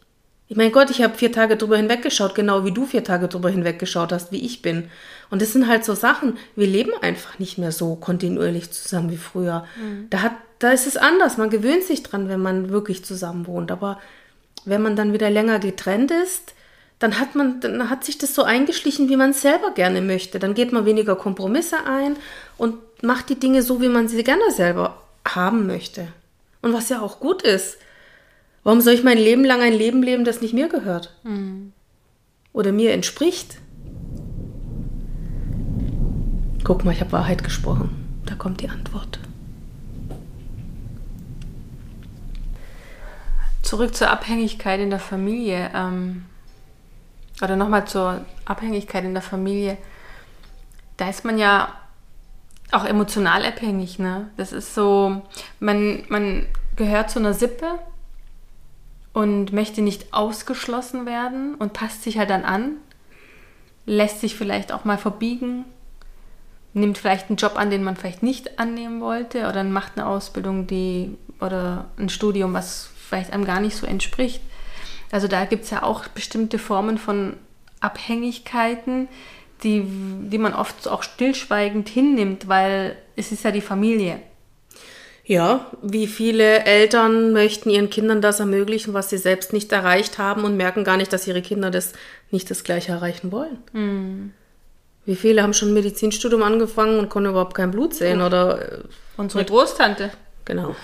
[0.48, 3.52] Ich mein Gott, ich habe vier Tage drüber hinweggeschaut, genau wie du vier Tage drüber
[3.52, 4.90] hinweggeschaut hast, wie ich bin.
[5.30, 9.18] Und das sind halt so Sachen, wir leben einfach nicht mehr so kontinuierlich zusammen wie
[9.18, 9.68] früher.
[10.10, 13.72] Da, hat, da ist es anders, man gewöhnt sich dran, wenn man wirklich zusammen wohnt.
[13.72, 14.00] Aber
[14.66, 16.56] wenn man dann wieder länger getrennt ist,
[17.00, 20.40] dann hat man, dann hat sich das so eingeschlichen, wie man es selber gerne möchte.
[20.40, 22.16] Dann geht man weniger Kompromisse ein
[22.58, 26.08] und macht die Dinge so, wie man sie gerne selber haben möchte.
[26.62, 27.78] Und was ja auch gut ist.
[28.64, 31.14] Warum soll ich mein Leben lang ein Leben leben, das nicht mir gehört?
[32.54, 33.58] Oder mir entspricht?
[36.64, 37.92] Guck mal, ich habe Wahrheit gesprochen.
[38.26, 39.20] Da kommt die Antwort.
[43.62, 45.70] Zurück zur Abhängigkeit in der Familie.
[45.76, 46.26] Ähm,
[47.42, 49.78] oder nochmal zur Abhängigkeit in der Familie.
[50.98, 51.70] Da ist man ja
[52.72, 54.00] auch emotional abhängig.
[54.00, 54.30] Ne?
[54.38, 55.22] Das ist so,
[55.60, 56.46] man, man
[56.76, 57.80] gehört zu einer Sippe
[59.14, 62.78] und möchte nicht ausgeschlossen werden und passt sich halt dann an,
[63.86, 65.66] lässt sich vielleicht auch mal verbiegen,
[66.74, 70.68] nimmt vielleicht einen Job an, den man vielleicht nicht annehmen wollte oder macht eine Ausbildung,
[70.68, 74.42] die oder ein Studium, was vielleicht einem gar nicht so entspricht.
[75.12, 77.34] Also da gibt es ja auch bestimmte Formen von
[77.80, 79.08] Abhängigkeiten,
[79.64, 84.20] die, die man oft auch stillschweigend hinnimmt, weil es ist ja die Familie.
[85.28, 90.44] Ja, wie viele Eltern möchten ihren Kindern das ermöglichen, was sie selbst nicht erreicht haben
[90.44, 91.94] und merken gar nicht, dass ihre Kinder das
[92.30, 94.34] nicht das gleiche erreichen wollen.
[95.06, 98.80] Wie viele haben schon ein Medizinstudium angefangen und konnten überhaupt kein Blut sehen oder äh,
[99.18, 100.12] Unsere Großtante.
[100.46, 100.76] genau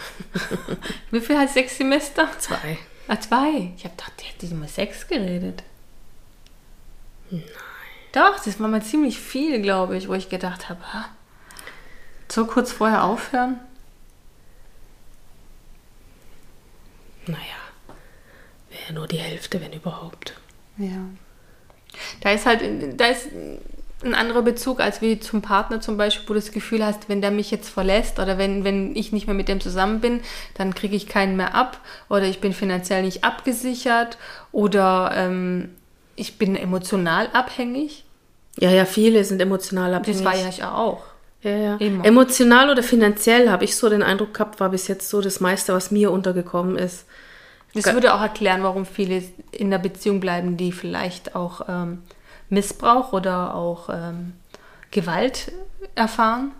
[1.11, 2.27] Wie viel hat sechs Semester?
[2.39, 2.79] zwei.
[3.11, 3.73] Ah, zwei.
[3.75, 5.63] Ich habe gedacht, die hat immer sechs geredet.
[7.29, 7.43] Nein.
[8.13, 11.09] Doch, das war mal ziemlich viel, glaube ich, wo ich gedacht habe, ha,
[12.29, 13.59] so kurz vorher aufhören.
[17.27, 17.59] Naja,
[18.69, 20.39] wäre nur die Hälfte, wenn überhaupt.
[20.77, 21.09] Ja.
[22.21, 22.61] Da ist halt,
[22.97, 23.27] da ist
[24.03, 27.21] ein anderer Bezug als wie zum Partner zum Beispiel, wo du das Gefühl hast, wenn
[27.21, 30.21] der mich jetzt verlässt oder wenn, wenn ich nicht mehr mit dem zusammen bin,
[30.55, 34.17] dann kriege ich keinen mehr ab oder ich bin finanziell nicht abgesichert
[34.51, 35.69] oder ähm,
[36.15, 38.03] ich bin emotional abhängig.
[38.59, 40.23] Ja, ja, viele sind emotional abhängig.
[40.23, 41.03] Das war ja ich auch.
[41.43, 41.75] Ja, ja.
[41.77, 42.05] Immer.
[42.05, 45.73] Emotional oder finanziell habe ich so den Eindruck gehabt, war bis jetzt so das meiste,
[45.73, 47.05] was mir untergekommen ist.
[47.73, 51.99] Das Ge- würde auch erklären, warum viele in der Beziehung bleiben, die vielleicht auch ähm,
[52.51, 54.33] Missbrauch oder auch ähm,
[54.91, 55.51] Gewalt
[55.95, 56.51] erfahren.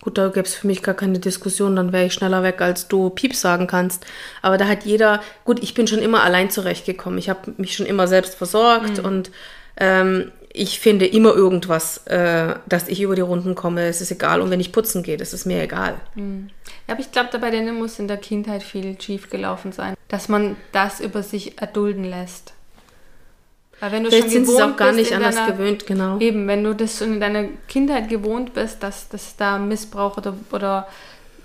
[0.00, 2.88] Gut, da gäbe es für mich gar keine Diskussion, dann wäre ich schneller weg, als
[2.88, 4.04] du Pieps sagen kannst.
[4.42, 7.18] Aber da hat jeder, gut, ich bin schon immer allein zurechtgekommen.
[7.18, 9.30] Ich habe mich schon immer selbst versorgt und
[9.76, 13.86] ähm, ich finde immer irgendwas, äh, dass ich über die Runden komme.
[13.88, 14.40] Es ist egal.
[14.40, 15.96] Und wenn ich putzen gehe, das ist mir egal.
[16.86, 20.28] Ja, aber ich glaube, bei denen muss in der Kindheit viel schief gelaufen sein, dass
[20.28, 22.53] man das über sich erdulden lässt.
[23.84, 26.18] Weil wenn du Vielleicht sind sie es auch gar nicht anders deiner- gewöhnt, genau.
[26.18, 30.34] Eben, wenn du das schon in deiner Kindheit gewohnt bist, dass dass da Missbrauch oder,
[30.52, 30.88] oder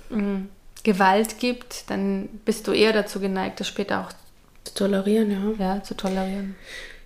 [0.10, 0.42] mh,
[0.84, 4.12] Gewalt gibt, dann bist du eher dazu geneigt, das später auch
[4.64, 5.66] Zu tolerieren, ja.
[5.76, 6.56] ja, zu tolerieren.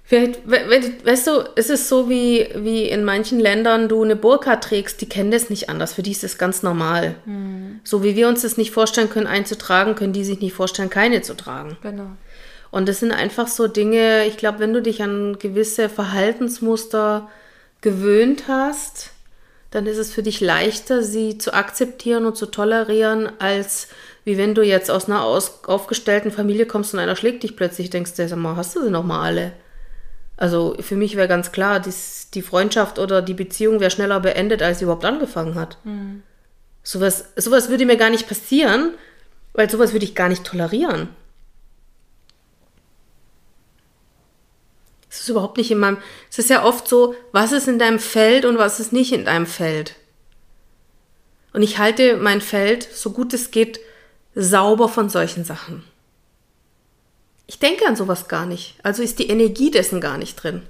[0.05, 4.15] Vielleicht, we- we- weißt du, es ist so wie, wie in manchen Ländern du eine
[4.17, 5.93] Burka trägst, die kennen das nicht anders.
[5.93, 7.15] Für die ist das ganz normal.
[7.83, 11.21] So wie wir uns das nicht vorstellen können, einzutragen, können die sich nicht vorstellen, keine
[11.23, 11.77] zu tragen.
[11.81, 12.07] Genau.
[12.73, 17.29] Und das sind einfach so Dinge, ich glaube, wenn du dich an gewisse Verhaltensmuster
[17.81, 19.11] gewöhnt hast,
[19.69, 23.89] dann ist es für dich leichter, sie zu akzeptieren und zu tolerieren, als
[24.25, 27.91] wie wenn du jetzt aus einer aus, aufgestellten Familie kommst und einer schlägt dich plötzlich,
[27.91, 29.51] denkst du, sag mal, hast du sie noch mal alle?
[30.35, 34.63] Also für mich wäre ganz klar, dies, die Freundschaft oder die Beziehung wäre schneller beendet,
[34.63, 35.77] als sie überhaupt angefangen hat.
[36.81, 38.95] Sowas, sowas würde mir gar nicht passieren,
[39.53, 41.09] weil sowas würde ich gar nicht tolerieren.
[45.13, 45.99] Es ist überhaupt nicht in meinem.
[46.31, 49.25] Es ist ja oft so, was ist in deinem Feld und was ist nicht in
[49.25, 49.93] deinem Feld.
[51.53, 53.79] Und ich halte mein Feld, so gut es geht,
[54.33, 55.83] sauber von solchen Sachen.
[57.45, 58.75] Ich denke an sowas gar nicht.
[58.81, 60.63] Also ist die Energie dessen gar nicht drin.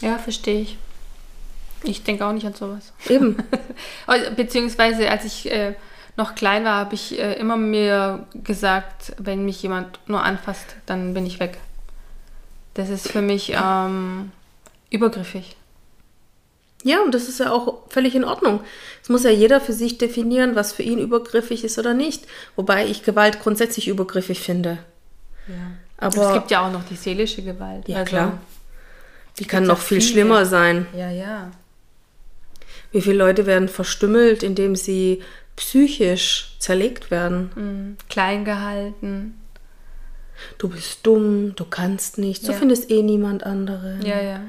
[0.00, 0.78] Ja, verstehe ich.
[1.82, 2.94] Ich denke auch nicht an sowas.
[3.10, 3.36] Eben.
[4.06, 5.74] Also, Beziehungsweise, als ich äh,
[6.16, 11.12] noch klein war, habe ich äh, immer mir gesagt, wenn mich jemand nur anfasst, dann
[11.12, 11.58] bin ich weg.
[12.78, 14.30] Das ist für mich ähm,
[14.90, 15.56] übergriffig.
[16.84, 18.60] Ja, und das ist ja auch völlig in Ordnung.
[19.02, 22.24] Es muss ja jeder für sich definieren, was für ihn übergriffig ist oder nicht.
[22.54, 24.78] Wobei ich Gewalt grundsätzlich übergriffig finde.
[25.96, 27.88] Aber es gibt ja auch noch die seelische Gewalt.
[27.88, 28.40] Ja, Also, klar.
[29.40, 30.12] die kann ja noch viel viele.
[30.12, 30.86] schlimmer sein.
[30.96, 31.50] Ja, ja.
[32.92, 35.20] Wie viele Leute werden verstümmelt, indem sie
[35.56, 37.50] psychisch zerlegt werden?
[37.56, 37.96] Mhm.
[38.08, 39.34] Klein gehalten.
[40.58, 42.58] Du bist dumm, du kannst nicht, so Ja.
[42.58, 43.98] findest eh niemand andere.
[44.02, 44.40] Ja, ja.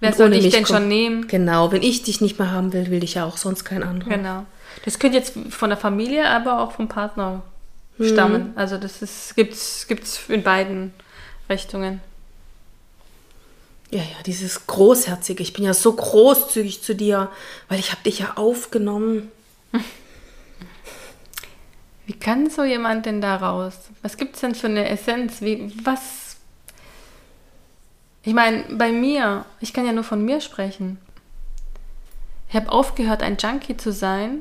[0.00, 1.26] Wer soll dich denn schon nehmen?
[1.26, 4.10] Genau, wenn ich dich nicht mehr haben will, will dich ja auch sonst kein anderer.
[4.10, 4.46] Genau.
[4.84, 7.42] Das könnte jetzt von der Familie, aber auch vom Partner
[7.98, 8.04] Mhm.
[8.08, 8.52] stammen.
[8.54, 10.92] Also das ist, gibt's, gibt's in beiden
[11.50, 12.00] Richtungen.
[13.90, 15.42] Ja, ja, dieses Großherzige.
[15.42, 17.30] Ich bin ja so großzügig zu dir,
[17.68, 19.30] weil ich habe dich ja aufgenommen.
[22.08, 23.90] Wie kann so jemand denn da raus?
[24.00, 25.42] Was gibt es denn für eine Essenz?
[25.42, 26.38] Wie, was?
[28.22, 30.96] Ich meine, bei mir, ich kann ja nur von mir sprechen.
[32.48, 34.38] Ich habe aufgehört, ein Junkie zu sein,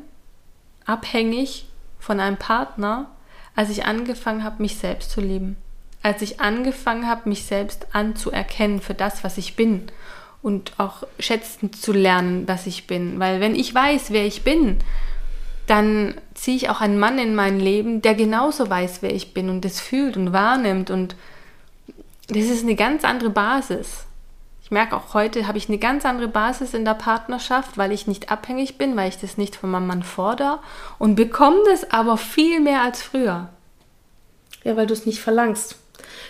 [0.85, 1.67] abhängig
[1.99, 3.11] von einem Partner,
[3.53, 5.57] als ich angefangen habe, mich selbst zu lieben.
[6.01, 9.91] Als ich angefangen habe, mich selbst anzuerkennen für das, was ich bin
[10.41, 13.19] und auch schätzen zu lernen, was ich bin.
[13.19, 14.79] Weil wenn ich weiß, wer ich bin,
[15.67, 19.49] dann ziehe ich auch einen Mann in mein Leben, der genauso weiß, wer ich bin
[19.49, 20.89] und das fühlt und wahrnimmt.
[20.89, 21.15] Und
[22.29, 24.05] das ist eine ganz andere Basis.
[24.63, 28.07] Ich merke auch heute, habe ich eine ganz andere Basis in der Partnerschaft, weil ich
[28.07, 30.59] nicht abhängig bin, weil ich das nicht von meinem Mann fordere
[30.99, 33.49] und bekomme das aber viel mehr als früher,
[34.63, 35.77] Ja, weil du es nicht verlangst.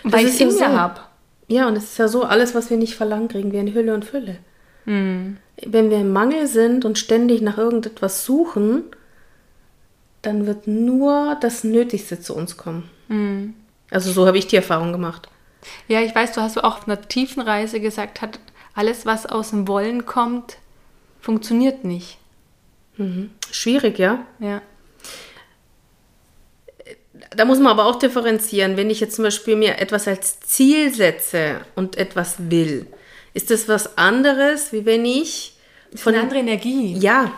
[0.04, 0.78] Das weil ich es in ja mir so.
[0.78, 1.00] habe.
[1.48, 3.94] Ja, und es ist ja so, alles, was wir nicht verlangen, kriegen wir in Hülle
[3.94, 4.36] und Fülle.
[4.84, 5.38] Hm.
[5.64, 8.84] Wenn wir im Mangel sind und ständig nach irgendetwas suchen,
[10.28, 12.88] dann wird nur das Nötigste zu uns kommen.
[13.08, 13.54] Hm.
[13.90, 15.28] Also so habe ich die Erfahrung gemacht.
[15.88, 18.38] Ja, ich weiß, du hast auch auf einer tiefen Reise gesagt, hat
[18.74, 20.58] alles, was aus dem Wollen kommt,
[21.20, 22.18] funktioniert nicht.
[23.50, 24.26] Schwierig, ja?
[24.38, 24.60] Ja.
[27.34, 28.76] Da muss man aber auch differenzieren.
[28.76, 32.86] Wenn ich jetzt zum Beispiel mir etwas als Ziel setze und etwas will,
[33.34, 35.56] ist das was anderes, wie wenn ich
[35.94, 36.94] Von eine andere Energie.
[36.98, 37.32] Ja,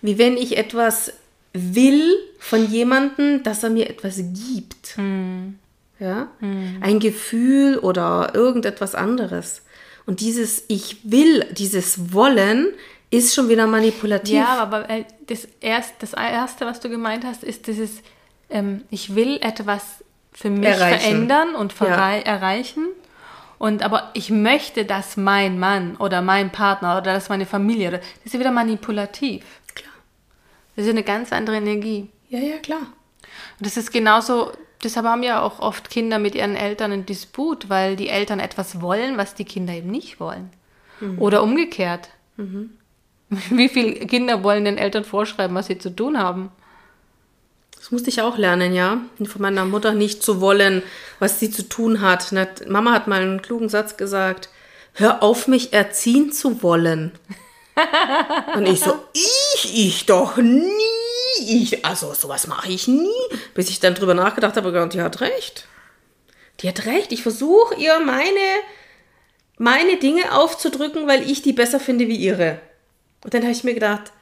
[0.00, 1.12] wie wenn ich etwas
[1.52, 4.96] will von jemandem, dass er mir etwas gibt.
[5.98, 6.28] Ja,
[6.80, 9.62] ein Gefühl oder irgendetwas anderes.
[10.04, 12.68] Und dieses Ich will, dieses Wollen
[13.10, 14.34] ist schon wieder manipulativ.
[14.34, 17.90] Ja, aber äh, das, erst, das Erste, was du gemeint hast, ist dieses,
[18.50, 19.82] ähm, ich will etwas
[20.32, 20.98] für mich Erreichen.
[21.00, 22.16] verändern und Ja.
[22.16, 22.88] erreichen.
[23.58, 28.00] Und aber ich möchte, dass mein Mann oder mein Partner oder dass meine Familie, das
[28.24, 29.44] ist wieder manipulativ.
[30.76, 32.08] Das ist eine ganz andere Energie.
[32.28, 32.80] Ja, ja, klar.
[33.58, 37.68] Und das ist genauso, deshalb haben ja auch oft Kinder mit ihren Eltern einen Disput,
[37.68, 40.50] weil die Eltern etwas wollen, was die Kinder eben nicht wollen.
[41.18, 42.10] Oder umgekehrt.
[43.50, 46.50] Wie viele Kinder wollen den Eltern vorschreiben, was sie zu tun haben?
[47.76, 49.00] Das musste ich auch lernen, ja.
[49.24, 50.82] Von meiner Mutter nicht zu wollen,
[51.18, 52.32] was sie zu tun hat-
[52.68, 54.48] Mama hat mal einen klugen Satz gesagt:
[54.92, 57.10] Hör auf, mich erziehen zu wollen.
[58.54, 60.68] Und ich so: Ich, ich doch nie.
[61.46, 63.08] Ich, also, sowas mache ich nie.
[63.54, 65.66] Bis ich dann drüber nachgedacht habe, gedacht, die hat recht.
[66.60, 67.12] Die hat recht.
[67.12, 68.40] Ich versuche ihr meine,
[69.58, 72.60] meine Dinge aufzudrücken, weil ich die besser finde wie ihre.
[73.24, 74.12] Und dann habe ich mir gedacht,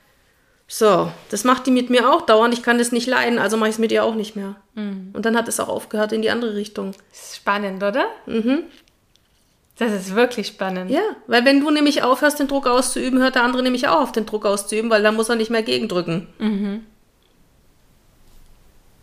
[0.69, 2.55] so, das macht die mit mir auch dauernd.
[2.55, 4.55] Ich kann das nicht leiden, also mache ich es mit ihr auch nicht mehr.
[5.13, 6.93] Und dann hat es auch aufgehört in die andere Richtung.
[7.11, 8.07] Das ist spannend, oder?
[9.81, 10.91] Das ist wirklich spannend.
[10.91, 14.13] Ja, weil wenn du nämlich aufhörst, den Druck auszuüben, hört der andere nämlich auch auf,
[14.13, 16.27] den Druck auszuüben, weil dann muss er nicht mehr gegendrücken.
[16.39, 16.85] Mhm.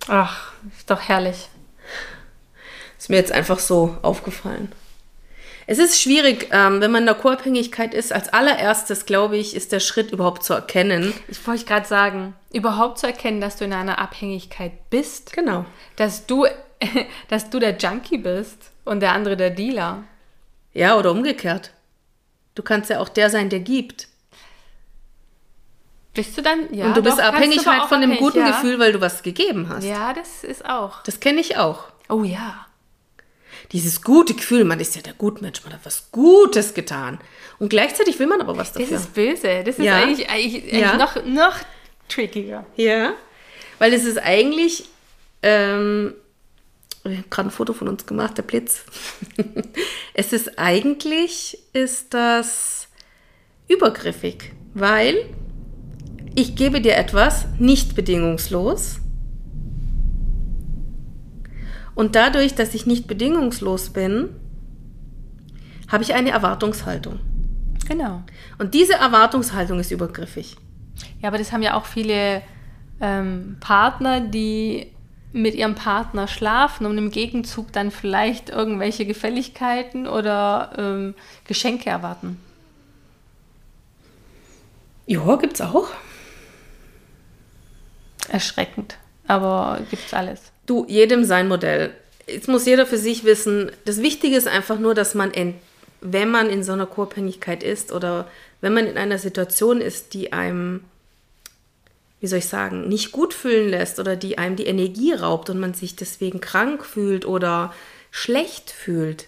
[0.08, 1.50] Ach, ist doch herrlich.
[3.00, 4.72] Ist mir jetzt einfach so aufgefallen.
[5.66, 8.14] Es ist schwierig, ähm, wenn man in der Co-Abhängigkeit ist.
[8.14, 11.12] Als allererstes, glaube ich, ist der Schritt überhaupt zu erkennen.
[11.28, 15.34] Ich wollte gerade sagen, überhaupt zu erkennen, dass du in einer Abhängigkeit bist.
[15.34, 15.66] Genau.
[15.96, 16.46] Dass du,
[17.30, 20.04] dass du der Junkie bist und der andere der Dealer.
[20.78, 21.72] Ja, oder umgekehrt.
[22.56, 24.08] Du kannst ja auch der sein, der gibt.
[26.14, 26.74] Bist du dann?
[26.74, 26.86] Ja.
[26.88, 28.48] Und du bist doch, abhängig du halt von dem guten ja.
[28.48, 29.84] Gefühl, weil du was gegeben hast.
[29.84, 31.04] Ja, das ist auch.
[31.04, 31.86] Das kenne ich auch.
[32.10, 32.66] Oh ja.
[33.72, 37.20] Dieses gute Gefühl, man ist ja der Gutmensch, man hat was Gutes getan.
[37.60, 38.98] Und gleichzeitig will man aber was Das dafür.
[38.98, 39.64] ist böse.
[39.64, 39.98] Das ist Ja.
[39.98, 40.98] eigentlich, eigentlich, eigentlich Ja.
[40.98, 41.56] noch, noch
[42.08, 42.66] trickiger.
[42.76, 43.14] Ja,
[43.80, 44.86] weil es ist eigentlich,
[45.44, 46.14] ähm,
[47.12, 48.86] ich habe gerade ein Foto von uns gemacht, der Blitz.
[50.14, 52.88] es ist eigentlich, ist das
[53.68, 55.18] übergriffig, weil
[56.36, 59.00] ich gebe dir etwas nicht bedingungslos.
[61.96, 64.30] Und dadurch, dass ich nicht bedingungslos bin,
[65.88, 67.20] habe ich eine Erwartungshaltung.
[67.88, 68.24] Genau.
[68.60, 70.58] Und diese Erwartungshaltung ist übergriffig.
[71.22, 72.42] Ja, aber das haben ja auch viele
[73.00, 74.92] ähm, Partner, die
[75.38, 82.40] mit ihrem Partner schlafen und im Gegenzug dann vielleicht irgendwelche Gefälligkeiten oder ähm, Geschenke erwarten.
[85.06, 85.88] Ja, gibt's auch.
[88.30, 88.98] Erschreckend.
[89.28, 90.52] Aber gibt's alles.
[90.66, 91.94] Du, jedem sein Modell.
[92.28, 93.72] Jetzt muss jeder für sich wissen.
[93.86, 95.56] Das Wichtige ist einfach nur, dass man, ent-
[96.02, 98.28] wenn man in so einer Co-Abhängigkeit ist oder
[98.60, 100.84] wenn man in einer Situation ist, die einem,
[102.20, 105.60] wie soll ich sagen, nicht gut fühlen lässt oder die einem die Energie raubt und
[105.60, 107.74] man sich deswegen krank fühlt oder
[108.12, 109.28] schlecht fühlt,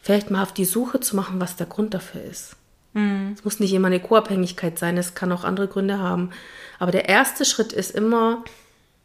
[0.00, 2.56] vielleicht mal auf die Suche zu machen, was der Grund dafür ist.
[2.94, 6.30] Es muss nicht immer eine Co-Abhängigkeit sein, es kann auch andere Gründe haben.
[6.78, 8.44] Aber der erste Schritt ist immer,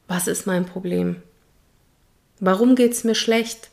[0.07, 1.21] was ist mein Problem?
[2.39, 3.69] Warum geht es mir schlecht?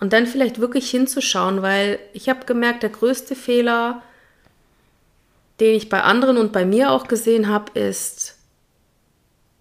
[0.00, 4.02] Und dann vielleicht wirklich hinzuschauen, weil ich habe gemerkt, der größte Fehler,
[5.60, 8.36] den ich bei anderen und bei mir auch gesehen habe, ist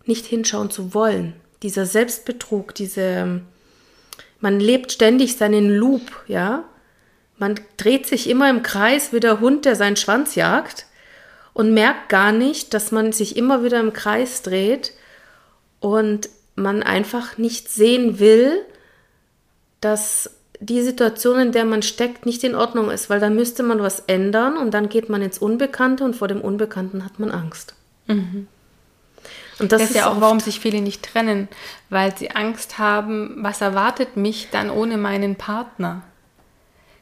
[0.06, 1.34] nicht hinschauen zu wollen.
[1.62, 3.42] Dieser Selbstbetrug, diese,
[4.40, 6.64] man lebt ständig seinen Loop, ja.
[7.38, 10.88] Man dreht sich immer im Kreis wie der Hund, der seinen Schwanz jagt
[11.54, 14.94] und merkt gar nicht, dass man sich immer wieder im Kreis dreht
[15.80, 18.66] und man einfach nicht sehen will,
[19.80, 23.80] dass die Situation, in der man steckt, nicht in Ordnung ist, weil da müsste man
[23.82, 27.76] was ändern und dann geht man ins Unbekannte und vor dem Unbekannten hat man Angst.
[29.60, 31.48] Und Das, ist ja auch, warum sich viele nicht trennen,
[31.90, 36.02] weil sie Angst haben, was erwartet mich dann ohne meinen Partner?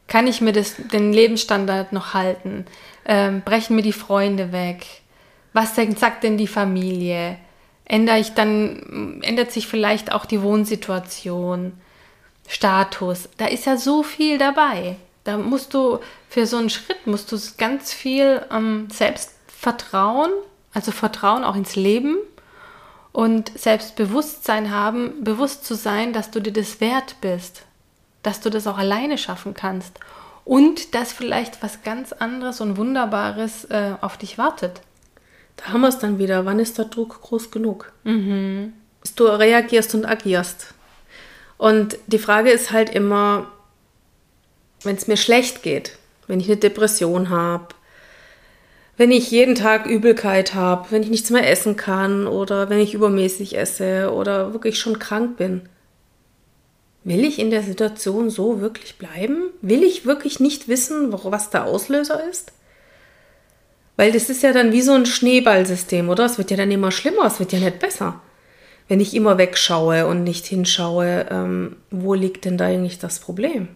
[0.06, 2.64] Kann ich mir das, den Lebensstandard noch halten?
[3.04, 4.86] Ähm, brechen mir die Freunde weg?
[5.52, 7.38] Was sagt denn die Familie?
[7.84, 11.72] Ändere ich dann, ändert sich vielleicht auch die Wohnsituation,
[12.48, 13.28] Status?
[13.36, 14.96] Da ist ja so viel dabei.
[15.24, 20.30] Da musst du, für so einen Schritt musst du ganz viel ähm, Selbstvertrauen,
[20.72, 22.16] also Vertrauen auch ins Leben
[23.12, 27.62] und Selbstbewusstsein haben, bewusst zu sein, dass du dir das wert bist,
[28.22, 30.00] dass du das auch alleine schaffen kannst
[30.44, 34.80] und dass vielleicht was ganz anderes und Wunderbares äh, auf dich wartet.
[35.56, 36.46] Da haben wir es dann wieder.
[36.46, 37.92] Wann ist der Druck groß genug?
[39.02, 40.74] Dass du reagierst und agierst.
[41.58, 43.52] Und die Frage ist halt immer,
[44.82, 47.74] wenn es mir schlecht geht, wenn ich eine Depression habe,
[48.96, 52.94] wenn ich jeden Tag Übelkeit habe, wenn ich nichts mehr essen kann oder wenn ich
[52.94, 55.68] übermäßig esse oder wirklich schon krank bin.
[57.04, 59.50] Will ich in der Situation so wirklich bleiben?
[59.62, 62.52] Will ich wirklich nicht wissen, was der Auslöser ist?
[63.96, 66.24] Weil das ist ja dann wie so ein Schneeballsystem, oder?
[66.24, 68.20] Es wird ja dann immer schlimmer, es wird ja nicht besser.
[68.88, 73.68] Wenn ich immer wegschaue und nicht hinschaue, ähm, wo liegt denn da eigentlich das Problem?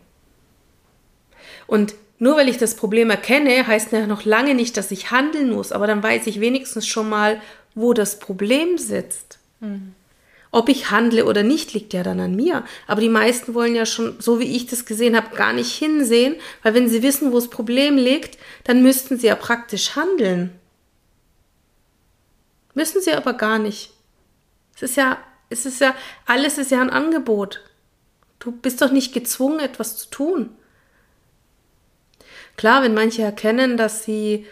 [1.67, 5.51] Und nur weil ich das Problem erkenne, heißt ja noch lange nicht, dass ich handeln
[5.51, 7.41] muss, aber dann weiß ich wenigstens schon mal,
[7.75, 9.39] wo das Problem sitzt.
[10.55, 12.63] Ob ich handle oder nicht, liegt ja dann an mir.
[12.87, 16.37] Aber die meisten wollen ja schon, so wie ich das gesehen habe, gar nicht hinsehen,
[16.63, 20.53] weil wenn sie wissen, wo das Problem liegt, dann müssten sie ja praktisch handeln.
[22.75, 23.93] Müssen sie aber gar nicht.
[24.83, 25.19] Es ist ja,
[25.49, 25.95] es ist ja,
[26.27, 27.61] alles ist ja ein Angebot.
[28.41, 30.51] Du bist doch nicht gezwungen, etwas zu tun.
[32.57, 34.47] Klar, wenn manche erkennen, dass sie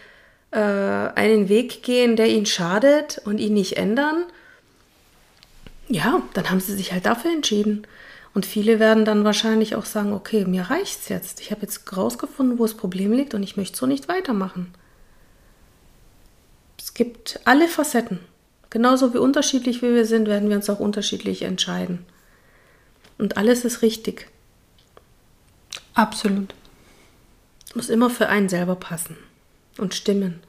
[0.52, 4.24] äh, einen Weg gehen, der ihnen schadet und ihn nicht ändern,
[5.88, 7.86] ja, dann haben sie sich halt dafür entschieden.
[8.32, 11.40] Und viele werden dann wahrscheinlich auch sagen, okay, mir reicht's jetzt.
[11.40, 14.72] Ich habe jetzt rausgefunden, wo das Problem liegt und ich möchte so nicht weitermachen.
[16.78, 18.20] Es gibt alle Facetten.
[18.70, 22.06] Genauso wie unterschiedlich wie wir sind, werden wir uns auch unterschiedlich entscheiden.
[23.18, 24.28] Und alles ist richtig.
[25.94, 26.54] Absolut.
[27.74, 29.16] Muss immer für einen selber passen
[29.76, 30.40] und stimmen.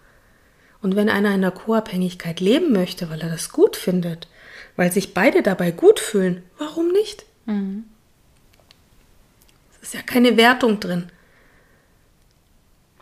[0.82, 4.28] Und wenn einer in der Co-Abhängigkeit leben möchte, weil er das gut findet,
[4.76, 7.26] weil sich beide dabei gut fühlen, warum nicht?
[7.46, 7.86] Mhm.
[9.82, 11.10] Es ist ja keine Wertung drin.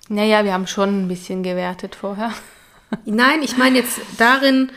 [0.07, 2.33] Naja, wir haben schon ein bisschen gewertet vorher.
[3.05, 4.71] Nein, ich meine jetzt darin,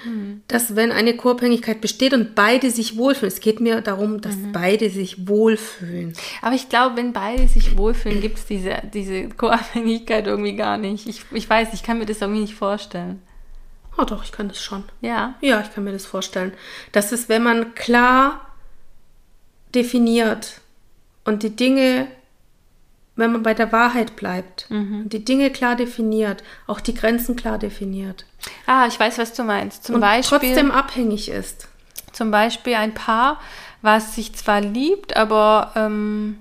[0.48, 4.52] dass wenn eine Co-Abhängigkeit besteht und beide sich wohlfühlen, es geht mir darum, dass mhm.
[4.52, 6.12] beide sich wohlfühlen.
[6.42, 11.08] Aber ich glaube, wenn beide sich wohlfühlen, gibt es diese, diese Co-Abhängigkeit irgendwie gar nicht.
[11.08, 13.22] Ich, ich weiß, ich kann mir das irgendwie nicht vorstellen.
[13.96, 14.84] Oh doch, ich kann das schon.
[15.00, 15.34] Ja.
[15.40, 16.52] Ja, ich kann mir das vorstellen.
[16.92, 18.46] Das ist, wenn man klar
[19.74, 20.60] definiert
[21.24, 22.08] und die Dinge
[23.14, 25.08] wenn man bei der Wahrheit bleibt, mhm.
[25.08, 28.24] die Dinge klar definiert, auch die Grenzen klar definiert.
[28.66, 29.84] Ah, ich weiß, was du meinst.
[29.84, 31.68] Zum und Beispiel trotzdem abhängig ist.
[32.12, 33.38] Zum Beispiel ein Paar,
[33.82, 36.38] was sich zwar liebt, aber ähm,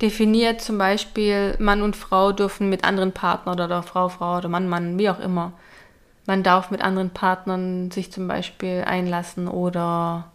[0.00, 4.68] definiert zum Beispiel Mann und Frau dürfen mit anderen Partnern oder Frau, Frau oder Mann,
[4.68, 5.52] Mann, wie auch immer.
[6.26, 10.30] Man darf mit anderen Partnern sich zum Beispiel einlassen oder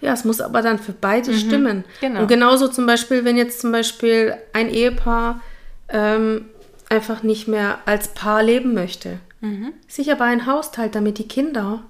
[0.00, 1.84] ja, es muss aber dann für beide mhm, stimmen.
[2.00, 2.22] Genau.
[2.22, 5.40] Und genauso zum Beispiel, wenn jetzt zum Beispiel ein Ehepaar
[5.88, 6.46] ähm,
[6.88, 9.72] einfach nicht mehr als Paar leben möchte, mhm.
[9.88, 11.82] sich aber ein Haus teilt, damit die Kinder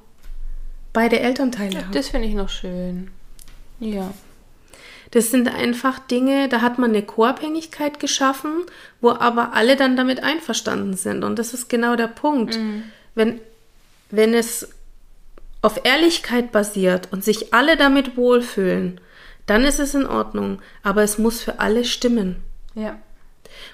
[0.93, 1.93] beide Elternteile ja, haben.
[1.93, 3.11] Das finde ich noch schön.
[3.79, 4.13] Ja.
[5.13, 8.63] Das sind einfach Dinge, da hat man eine Co-Abhängigkeit geschaffen,
[9.01, 11.25] wo aber alle dann damit einverstanden sind.
[11.25, 12.57] Und das ist genau der Punkt.
[12.57, 12.85] Mhm.
[13.15, 13.41] Wenn,
[14.11, 14.69] wenn es
[15.63, 19.01] auf Ehrlichkeit basiert und sich alle damit wohlfühlen,
[19.47, 20.61] dann ist es in Ordnung.
[20.83, 22.43] Aber es muss für alle stimmen.
[22.75, 22.99] Ja.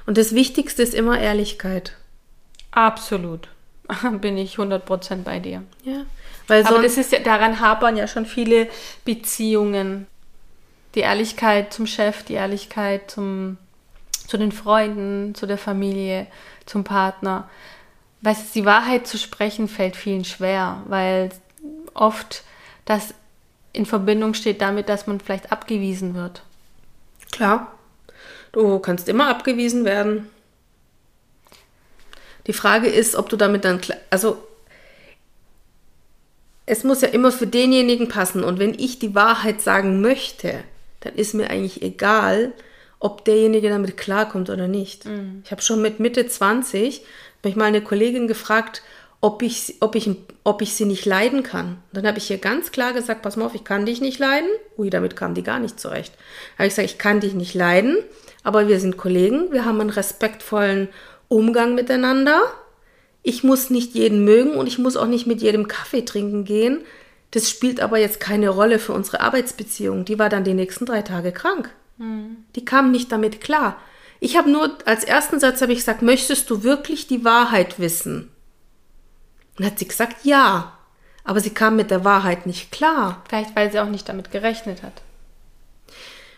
[0.06, 1.96] Und das Wichtigste ist immer Ehrlichkeit.
[2.70, 3.48] Absolut.
[4.20, 5.62] Bin ich 100% bei dir.
[5.84, 6.04] Ja.
[6.48, 8.68] Weil Aber das ist ja, daran hapern ja schon viele
[9.04, 10.06] Beziehungen.
[10.94, 13.58] Die Ehrlichkeit zum Chef, die Ehrlichkeit zum,
[14.26, 16.26] zu den Freunden, zu der Familie,
[16.64, 17.48] zum Partner.
[18.22, 21.30] Weißt du, die Wahrheit zu sprechen fällt vielen schwer, weil
[21.96, 22.42] oft
[22.84, 23.14] das
[23.72, 26.42] in Verbindung steht damit, dass man vielleicht abgewiesen wird.
[27.30, 27.72] Klar.
[28.52, 30.30] Du kannst immer abgewiesen werden.
[32.46, 34.38] Die Frage ist, ob du damit dann, also
[36.64, 38.44] es muss ja immer für denjenigen passen.
[38.44, 40.64] Und wenn ich die Wahrheit sagen möchte,
[41.00, 42.52] dann ist mir eigentlich egal,
[42.98, 45.04] ob derjenige damit klarkommt oder nicht.
[45.04, 45.42] Mhm.
[45.44, 47.02] Ich habe schon mit Mitte 20
[47.42, 48.82] mich mal eine Kollegin gefragt,
[49.20, 50.10] ob ich, ob ich,
[50.44, 51.78] ob ich sie nicht leiden kann.
[51.92, 54.48] Dann habe ich ihr ganz klar gesagt, pass mal auf, ich kann dich nicht leiden.
[54.76, 56.12] Ui, damit kam die gar nicht zurecht.
[56.14, 57.96] Da habe ich gesagt, ich kann dich nicht leiden,
[58.42, 60.88] aber wir sind Kollegen, wir haben einen respektvollen
[61.28, 62.40] Umgang miteinander.
[63.22, 66.82] Ich muss nicht jeden mögen und ich muss auch nicht mit jedem Kaffee trinken gehen.
[67.32, 70.04] Das spielt aber jetzt keine Rolle für unsere Arbeitsbeziehung.
[70.04, 71.70] Die war dann die nächsten drei Tage krank.
[71.98, 72.44] Mhm.
[72.54, 73.76] Die kam nicht damit klar.
[74.20, 78.30] Ich habe nur als ersten Satz habe ich gesagt, möchtest du wirklich die Wahrheit wissen?
[79.56, 80.72] Dann hat sie gesagt, ja.
[81.24, 83.22] Aber sie kam mit der Wahrheit nicht klar.
[83.28, 85.02] Vielleicht, weil sie auch nicht damit gerechnet hat.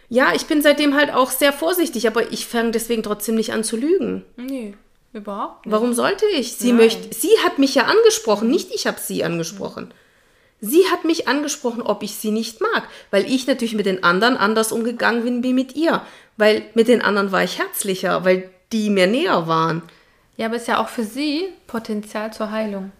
[0.08, 3.64] Ja, ich bin seitdem halt auch sehr vorsichtig, aber ich fange deswegen trotzdem nicht an
[3.64, 4.24] zu lügen.
[4.36, 4.74] Nee,
[5.12, 5.72] überhaupt nicht.
[5.72, 6.54] Warum sollte ich?
[6.54, 9.92] Sie möchte, sie hat mich ja angesprochen, nicht ich habe sie angesprochen.
[10.60, 14.36] Sie hat mich angesprochen, ob ich sie nicht mag, weil ich natürlich mit den anderen
[14.36, 16.02] anders umgegangen bin wie mit ihr.
[16.36, 19.82] Weil mit den anderen war ich herzlicher, weil die mir näher waren.
[20.36, 22.92] Ja, aber es ist ja auch für sie Potenzial zur Heilung.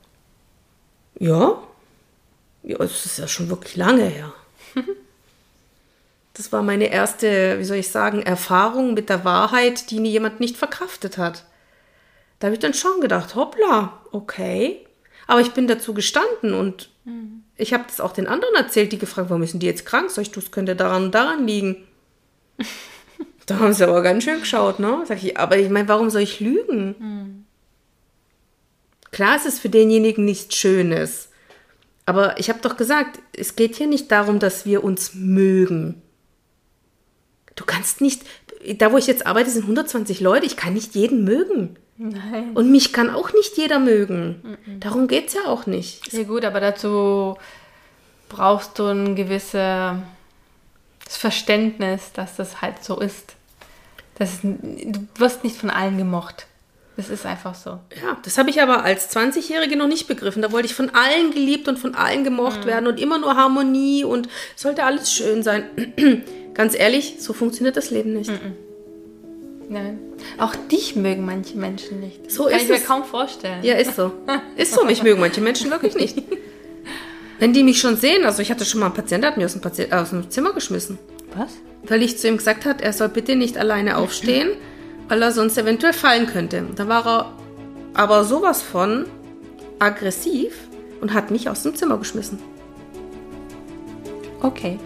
[1.19, 1.63] Ja.
[2.63, 4.33] Ja, das ist ja schon wirklich lange her.
[6.35, 10.39] Das war meine erste, wie soll ich sagen, Erfahrung mit der Wahrheit, die mir jemand
[10.39, 11.45] nicht verkraftet hat.
[12.39, 14.87] Da habe ich dann schon gedacht, hoppla, okay.
[15.27, 17.43] Aber ich bin dazu gestanden und mhm.
[17.57, 20.13] ich habe das auch den anderen erzählt, die gefragt, warum sind die jetzt krank?
[20.13, 21.89] Sag ich, du, es könnte daran daran liegen.
[23.47, 25.03] da haben sie aber ganz schön geschaut, ne?
[25.07, 26.95] Sag ich, aber ich meine, warum soll ich lügen?
[27.01, 27.47] Mhm.
[29.11, 31.29] Klar, es ist für denjenigen nichts Schönes.
[32.07, 36.01] Aber ich habe doch gesagt, es geht hier nicht darum, dass wir uns mögen.
[37.55, 38.23] Du kannst nicht,
[38.79, 41.77] da wo ich jetzt arbeite, sind 120 Leute, ich kann nicht jeden mögen.
[41.99, 42.53] Nein.
[42.55, 44.59] Und mich kann auch nicht jeder mögen.
[44.65, 44.81] Mhm.
[44.81, 46.13] Darum geht es ja auch nicht.
[46.13, 47.37] Ja gut, aber dazu
[48.29, 49.99] brauchst du ein gewisses
[51.09, 53.35] Verständnis, dass das halt so ist.
[54.15, 56.47] Das ist du wirst nicht von allen gemocht.
[56.99, 57.71] Das ist einfach so.
[58.03, 60.43] Ja, das habe ich aber als 20-Jährige noch nicht begriffen.
[60.43, 64.03] Da wollte ich von allen geliebt und von allen gemocht werden und immer nur Harmonie
[64.03, 65.63] und sollte alles schön sein.
[66.55, 68.33] Ganz ehrlich, so funktioniert das Leben nicht.
[69.69, 70.01] Nein.
[70.39, 72.27] Auch dich mögen manche Menschen nicht.
[72.27, 72.85] Das So kann ist ich mir es.
[72.85, 73.63] kaum vorstellen.
[73.63, 74.11] Ja, ist so.
[74.57, 74.85] Ist so.
[74.85, 76.19] Mich mögen manche Menschen wirklich nicht.
[77.39, 79.47] Wenn die mich schon sehen, also ich hatte schon mal einen Patienten, der hat mich
[79.47, 80.99] aus dem, Patient, aus dem Zimmer geschmissen.
[81.37, 81.53] Was?
[81.85, 84.51] weil ich zu ihm gesagt hat, er soll bitte nicht alleine aufstehen,
[85.09, 86.65] weil er sonst eventuell fallen könnte.
[86.77, 87.33] Da war er
[87.95, 89.07] aber sowas von
[89.79, 90.55] aggressiv
[91.01, 92.39] und hat mich aus dem Zimmer geschmissen.
[94.41, 94.79] Okay.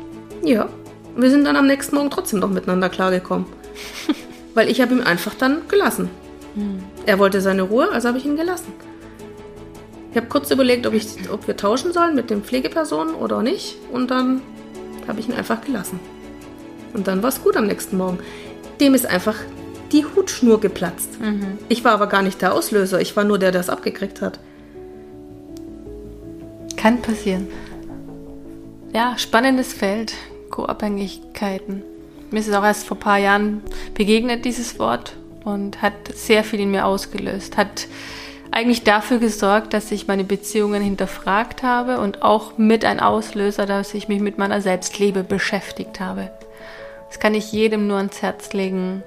[0.42, 0.68] Ja,
[1.16, 3.46] wir sind dann am nächsten Morgen trotzdem noch miteinander klargekommen.
[4.54, 6.10] weil ich habe ihn einfach dann gelassen.
[7.06, 8.72] Er wollte seine Ruhe, also habe ich ihn gelassen.
[10.10, 13.76] Ich habe kurz überlegt, ob, ich, ob wir tauschen sollen mit den Pflegepersonen oder nicht.
[13.90, 14.42] Und dann
[15.08, 15.98] habe ich ihn einfach gelassen.
[16.92, 18.18] Und dann war es gut am nächsten Morgen.
[18.78, 19.36] Dem ist einfach
[19.92, 21.18] die Hutschnur geplatzt.
[21.68, 23.00] Ich war aber gar nicht der Auslöser.
[23.00, 24.40] Ich war nur der, der es abgekriegt hat.
[26.76, 27.46] Kann passieren.
[28.92, 30.14] Ja, spannendes Feld.
[30.50, 31.82] Co-Abhängigkeiten.
[32.30, 33.62] Mir ist es auch erst vor ein paar Jahren
[33.94, 37.56] begegnet, dieses Wort, und hat sehr viel in mir ausgelöst.
[37.56, 37.86] Hat
[38.50, 43.94] eigentlich dafür gesorgt, dass ich meine Beziehungen hinterfragt habe und auch mit ein Auslöser, dass
[43.94, 46.30] ich mich mit meiner Selbstliebe beschäftigt habe.
[47.08, 49.02] Das kann ich jedem nur ans Herz legen.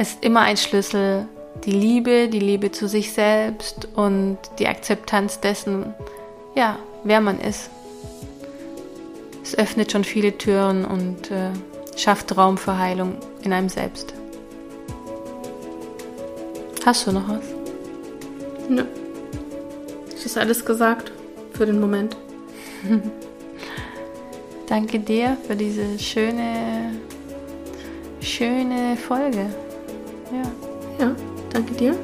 [0.00, 1.28] Es ist immer ein Schlüssel,
[1.66, 5.92] die Liebe, die Liebe zu sich selbst und die Akzeptanz dessen,
[6.54, 7.68] ja, wer man ist.
[9.42, 11.50] Es öffnet schon viele Türen und äh,
[11.98, 14.14] schafft Raum für Heilung in einem selbst.
[16.86, 17.44] Hast du noch was?
[18.70, 18.86] Nö.
[20.12, 21.12] Das ist alles gesagt
[21.52, 22.16] für den Moment.
[24.66, 26.94] Danke dir für diese schöne,
[28.22, 29.50] schöne Folge.
[30.32, 30.42] Ja.
[30.98, 31.16] Ja,
[31.52, 31.96] danke dir.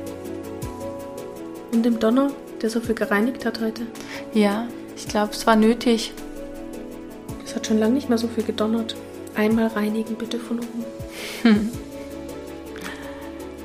[1.72, 2.30] Und dem Donner,
[2.62, 3.82] der so viel gereinigt hat heute.
[4.32, 4.66] Ja,
[4.96, 6.12] ich glaube, es war nötig.
[7.44, 8.96] Es hat schon lange nicht mehr so viel gedonnert.
[9.34, 11.70] Einmal reinigen bitte von oben.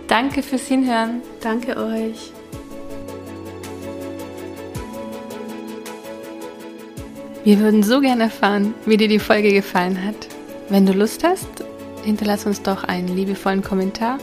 [0.07, 1.21] Danke fürs Hinhören.
[1.39, 2.33] Danke euch.
[7.43, 10.27] Wir würden so gerne erfahren, wie dir die Folge gefallen hat.
[10.69, 11.47] Wenn du Lust hast,
[12.03, 14.19] hinterlass uns doch einen liebevollen Kommentar.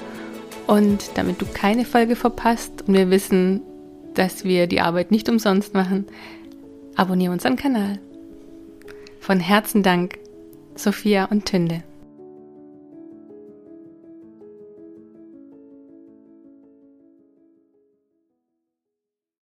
[0.68, 3.62] Und damit du keine Folge verpasst und wir wissen,
[4.12, 6.04] dass wir die Arbeit nicht umsonst machen,
[6.94, 7.98] abonniere unseren Kanal.
[9.18, 10.18] Von Herzen Dank,
[10.74, 11.82] Sophia und Tünde.